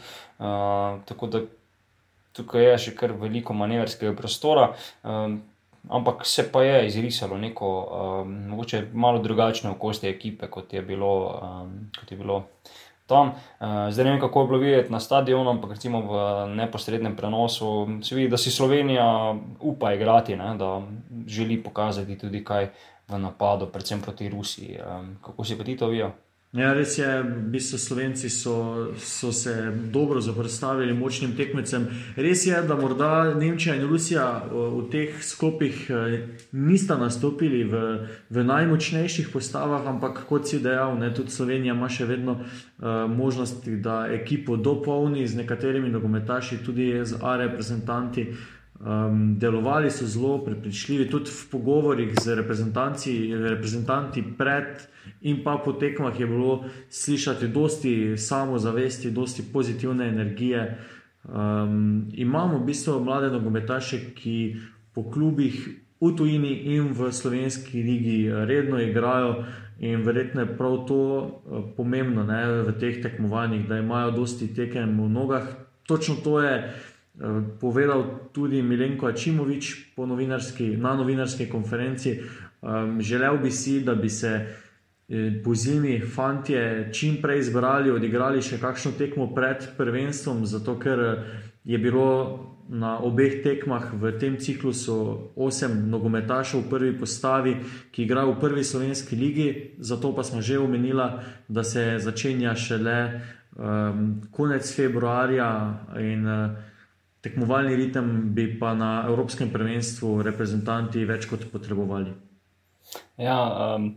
Tako 1.06 1.26
da 1.30 1.46
tukaj 2.36 2.70
je 2.70 2.76
še 2.86 2.94
kar 2.98 3.14
veliko 3.18 3.54
manevrskega 3.56 4.14
prostora. 4.16 4.70
Um, 5.02 5.40
ampak 5.90 6.26
se 6.26 6.46
pa 6.52 6.62
je 6.62 6.86
izrisalo 6.86 7.38
neko, 7.38 7.72
um, 8.22 8.36
mogoče 8.52 8.86
malo 8.92 9.22
drugačno 9.22 9.72
okolje 9.72 10.10
ekipe, 10.10 10.46
kot 10.46 10.72
je 10.72 10.82
bilo. 10.82 11.12
Um, 11.42 11.76
kot 11.98 12.12
je 12.12 12.18
bilo 12.18 12.44
Tam. 13.06 13.32
Zdaj 13.60 14.04
ne 14.06 14.10
vem, 14.12 14.20
kako 14.22 14.40
je 14.40 14.46
bilo 14.46 14.58
videti 14.58 14.92
na 14.92 15.00
stadionu, 15.02 15.50
ampak 15.50 15.74
recimo 15.74 16.00
v 16.06 16.20
neposrednem 16.54 17.16
prenosu 17.16 17.98
se 18.00 18.14
vidi, 18.14 18.30
da 18.30 18.38
si 18.38 18.50
Slovenija 18.50 19.34
upa 19.60 19.92
igrati, 19.92 20.36
ne, 20.36 20.54
da 20.56 20.80
želi 21.26 21.58
pokazati 21.62 22.18
tudi 22.18 22.44
kaj 22.44 22.70
v 23.08 23.18
napadu, 23.18 23.66
predvsem 23.66 24.00
proti 24.00 24.28
Rusiji. 24.28 24.78
Kako 25.22 25.44
si 25.44 25.58
pa 25.58 25.64
ti 25.64 25.76
to 25.76 25.90
videl? 25.92 26.14
Ja, 26.53 26.74
res 26.76 26.98
je, 26.98 27.09
v 27.24 27.48
bistvu 27.48 27.78
Slovenci 27.80 28.28
so, 28.28 28.92
so 29.00 29.32
se 29.32 29.72
dobro 29.88 30.20
zaprstavili 30.20 30.92
močnim 30.92 31.32
tekmecem. 31.32 31.86
Res 32.16 32.44
je, 32.44 32.59
da 32.68 32.76
morda 32.76 33.32
Nemčija 33.32 33.78
in 33.78 33.86
Rusija 33.88 34.26
v 34.53 34.82
teh 34.92 35.16
sklopih 35.24 35.88
nista 36.53 36.98
nastopili 37.00 37.64
v, 37.64 37.80
v 38.28 38.44
najmočnejših 38.44 39.32
postavah, 39.32 39.88
ampak 39.88 40.26
kot 40.28 40.44
si 40.44 40.61
dejal, 40.61 41.00
ne, 41.00 41.09
tudi 41.16 41.32
Slovenija 41.32 41.72
ima 41.72 41.88
še 41.88 42.05
vedno 42.05 42.36
uh, 42.44 43.09
možnosti, 43.09 43.80
da 43.80 44.03
ekipo 44.12 44.61
dopolni 44.61 45.24
z 45.24 45.40
nekaterimi 45.40 45.88
nogometaši, 45.88 46.61
tudi 46.61 46.92
z 47.00 47.16
A 47.24 47.40
reprezentanti. 47.40 48.28
Um, 48.82 49.38
delovali 49.38 49.90
so 49.90 50.06
zelo 50.06 50.44
prepričljivi, 50.44 51.10
tudi 51.10 51.30
v 51.30 51.50
pogovorih 51.50 52.14
z 52.22 52.34
reprezentanti 52.34 54.24
pred 54.38 54.88
in 55.20 55.44
pa 55.44 55.54
po 55.64 55.72
tekmah 55.72 56.20
je 56.20 56.26
bilo 56.26 56.64
slišati 56.90 57.48
dosti 57.48 58.16
samozavesti, 58.18 59.10
dosti 59.10 59.42
pozitivne 59.52 60.08
energije. 60.08 60.78
Um, 61.24 62.10
imamo 62.12 62.58
v 62.58 62.64
bistvu 62.64 62.98
mlade 63.04 63.30
nogometaše, 63.30 64.00
ki 64.18 64.56
po 64.94 65.06
klubih 65.10 65.68
v 66.00 66.16
tujini 66.16 66.74
in 66.74 66.90
v 66.90 67.12
slovenski 67.12 67.82
ligi 67.82 68.30
redno 68.30 68.82
igrajo. 68.82 69.44
In 69.78 70.02
verjetno 70.02 70.40
je 70.40 70.56
prav 70.58 70.86
to 70.86 70.98
uh, 70.98 71.70
pomembno 71.76 72.26
ne, 72.26 72.62
v 72.66 72.74
teh 72.80 72.98
tekmovanjih, 73.02 73.68
da 73.68 73.78
imajo 73.78 74.10
dosti 74.10 74.54
tekem 74.54 74.98
v 74.98 75.08
nogah. 75.08 75.46
Točno 75.86 76.14
to 76.24 76.40
je 76.42 76.74
povedal 77.60 78.30
tudi 78.32 78.62
Milenko 78.62 79.06
Ačimovič 79.06 79.94
novinarski, 79.96 80.76
na 80.76 80.94
novinarski 80.96 81.46
konferenci. 81.46 82.20
Um, 82.62 83.00
želel 83.00 83.38
bi 83.38 83.50
si, 83.50 83.80
da 83.80 83.94
bi 83.94 84.08
se 84.08 84.46
po 85.44 85.54
zimi 85.54 86.00
fanti 86.00 86.54
čim 86.92 87.18
prej 87.22 87.42
zbrali, 87.42 87.90
odigrali 87.90 88.42
še 88.42 88.56
kakšno 88.60 88.94
tekmo 88.98 89.28
pred 89.34 89.66
prvenstvom, 89.76 90.46
zato 90.46 90.78
ker 90.80 91.02
je 91.64 91.78
bilo 91.78 92.48
na 92.72 92.96
obeh 93.04 93.42
tekmah 93.44 93.92
v 94.00 94.14
tem 94.16 94.38
ciklusu 94.40 95.28
osem 95.36 95.90
nogometašov 95.90 96.64
v 96.64 96.70
prvi 96.70 96.92
postavi, 96.96 97.56
ki 97.92 98.06
igrajo 98.06 98.32
v 98.32 98.40
prvi 98.40 98.64
slovenski 98.64 99.16
ligi, 99.16 99.48
zato 99.78 100.14
pa 100.16 100.24
smo 100.24 100.40
že 100.40 100.58
omenili, 100.58 101.08
da 101.48 101.62
se 101.64 101.98
začenja 101.98 102.54
šele 102.56 102.98
um, 103.52 104.22
konec 104.30 104.64
februarja 104.64 105.50
in 106.00 106.24
uh, 106.24 106.71
tekmovalni 107.22 107.76
ritem 107.78 108.34
bi 108.34 108.48
pa 108.58 108.74
na 108.74 109.04
Evropskem 109.08 109.50
prvenstvu 109.52 110.20
reprezentanti 110.26 111.06
več 111.08 111.30
kot 111.30 111.48
potrebovali. 111.52 112.12
Ja, 113.16 113.38
um... 113.76 113.94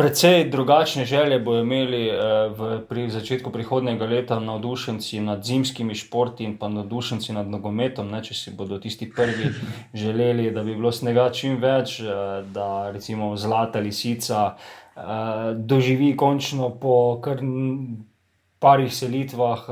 Predvsej 0.00 0.46
drugačne 0.48 1.04
želje 1.04 1.38
bodo 1.38 1.60
imeli 1.60 2.08
eh, 2.08 2.14
v, 2.56 2.78
pri 2.88 3.10
začetku 3.10 3.50
prihodnega 3.52 4.06
leta 4.08 4.38
navdušenci 4.40 5.20
nad 5.20 5.44
zimskimi 5.44 5.94
športi 5.94 6.44
in 6.44 6.54
pa 6.58 6.70
navdušenci 6.72 7.34
nad 7.36 7.50
nogometom. 7.52 8.08
Ne, 8.08 8.22
če 8.24 8.34
si 8.34 8.54
bodo 8.56 8.78
tisti 8.80 9.10
prvi 9.12 9.50
želeli, 10.02 10.50
da 10.56 10.64
bi 10.64 10.72
bilo 10.78 10.92
snega 10.92 11.28
čim 11.36 11.60
več, 11.60 11.98
eh, 12.00 12.40
da 12.48 12.90
recimo 12.94 13.34
zlata 13.36 13.84
lisica 13.84 14.54
eh, 14.96 15.02
doživi 15.54 16.14
končno 16.16 16.70
po 16.80 17.20
kar 17.20 17.44
parih 18.60 18.92
selitvah 18.92 19.62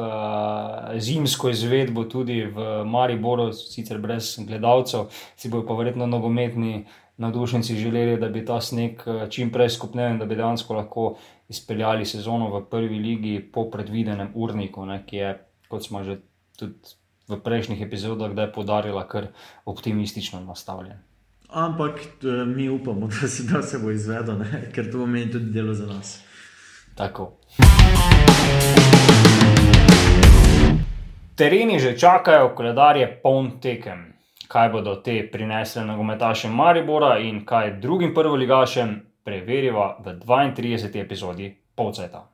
zimsko 0.97 1.51
izvedbo 1.53 2.07
tudi 2.09 2.41
v 2.49 2.85
Mariboru, 2.89 3.51
sicer 3.53 4.01
brez 4.01 4.39
gledalcev, 4.49 5.13
si 5.37 5.51
bojo 5.53 5.67
pa 5.69 5.77
verjetno 5.77 6.07
nogometni 6.09 6.87
navdušenci 7.19 7.77
želeli, 7.77 8.21
da 8.21 8.29
bi 8.29 8.45
ta 8.45 8.61
sneg 8.61 8.93
eh, 9.07 9.27
čim 9.31 9.51
prej 9.53 9.69
skupnil 9.69 10.11
in 10.11 10.19
da 10.19 10.27
bi 10.27 10.37
dejansko 10.37 10.75
lahko 10.75 11.17
izpeljali 11.49 12.07
sezono 12.07 12.51
v 12.59 12.65
prvi 12.71 12.99
ligi 12.99 13.51
po 13.53 13.71
predvidenem 13.71 14.31
urniku, 14.35 14.87
ne, 14.87 15.03
ki 15.07 15.17
je, 15.17 15.35
kot 15.69 15.87
smo 15.87 16.05
že 16.05 16.21
tudi 16.59 16.95
v 17.29 17.41
prejšnjih 17.45 17.83
epizodah, 17.83 18.33
da 18.33 18.47
je 18.47 18.53
podarila 18.53 19.09
kar 19.09 19.27
optimistično 19.65 20.41
nastavljen. 20.41 21.03
Ampak 21.49 22.01
eh, 22.01 22.45
mi 22.47 22.69
upamo, 22.69 23.09
da 23.21 23.29
se, 23.29 23.43
da 23.53 23.63
se 23.63 23.79
bo 23.79 23.91
izvedel, 23.91 24.39
ne, 24.39 24.71
ker 24.75 24.93
to 24.93 24.99
pomeni 24.99 25.31
tudi 25.31 25.51
delo 25.51 25.75
za 25.75 25.87
nas. 25.87 26.21
Tako. 26.95 27.33
Tereni 31.37 31.79
že 31.79 31.99
čakajo, 31.99 32.55
koledar 32.55 32.97
je 32.97 33.07
poln 33.23 33.61
tekem 33.61 34.19
kaj 34.49 34.69
bodo 34.73 34.95
te 35.05 35.29
prinesle 35.33 35.85
nogometašem 35.85 36.55
Maribora 36.55 37.19
in 37.19 37.45
kaj 37.47 37.77
drugim 37.81 38.15
prvoligašem, 38.15 39.01
preveriva 39.25 39.99
v 40.05 40.15
32. 40.25 41.01
epizodi 41.01 41.53
Polceta. 41.75 42.25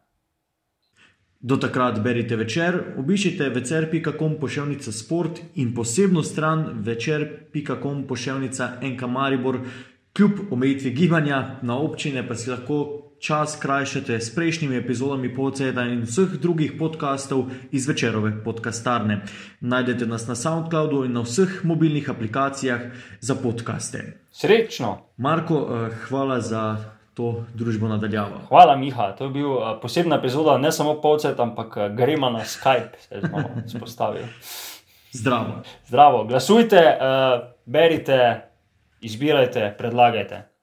Do 1.40 1.56
takrat 1.56 1.98
berite 2.00 2.36
večer, 2.36 2.78
obiščite 2.98 3.48
večer.com 3.52 4.38
pošiljka 4.40 4.92
sport 4.92 5.40
in 5.54 5.74
posebno 5.74 6.22
stran 6.22 6.64
večer.com 6.86 8.06
pošiljka 8.06 8.68
NK 8.82 9.02
Maribor, 9.02 9.58
kljub 10.16 10.52
omejitvi 10.52 10.90
gibanja 10.90 11.58
na 11.62 11.78
občine, 11.78 12.28
pa 12.28 12.34
si 12.34 12.50
lahko 12.50 13.03
čas 13.24 13.56
krajšate 13.56 14.20
s 14.20 14.34
prejšnjimi 14.34 14.76
epizodami 14.76 15.34
Podceda 15.34 15.82
in 15.88 16.02
vseh 16.04 16.36
drugih 16.36 16.74
podkastov 16.78 17.46
iz 17.72 17.88
večerove 17.88 18.44
podcastarne. 18.44 19.22
Najdete 19.60 20.06
nas 20.06 20.26
na 20.28 20.34
SoundCloudu 20.36 21.04
in 21.08 21.16
na 21.16 21.22
vseh 21.24 21.64
mobilnih 21.64 22.10
aplikacijah 22.10 22.80
za 23.20 23.34
podkaste. 23.34 24.20
Srečno! 24.30 24.98
Marko, 25.16 25.56
eh, 25.56 25.96
hvala 26.08 26.40
za 26.40 26.76
to 27.14 27.44
družbo 27.54 27.88
nadaljavo. 27.88 28.44
Hvala, 28.48 28.76
Miha. 28.76 29.12
To 29.16 29.24
je 29.24 29.30
bil 29.30 29.56
eh, 29.56 29.80
posebna 29.82 30.20
epizoda, 30.20 30.58
ne 30.58 30.72
samo 30.72 31.00
Podced, 31.00 31.40
ampak 31.40 31.76
eh, 31.76 31.88
gremo 31.96 32.30
na 32.30 32.44
Skype, 32.44 32.92
se 33.08 33.20
smo 33.24 33.78
spostavili. 33.78 34.28
Zdravo. 35.20 35.62
Zdravo, 35.86 36.24
glasujte, 36.24 36.98
berite, 37.64 38.40
izbirajte, 39.00 39.74
predlagajte. 39.78 40.53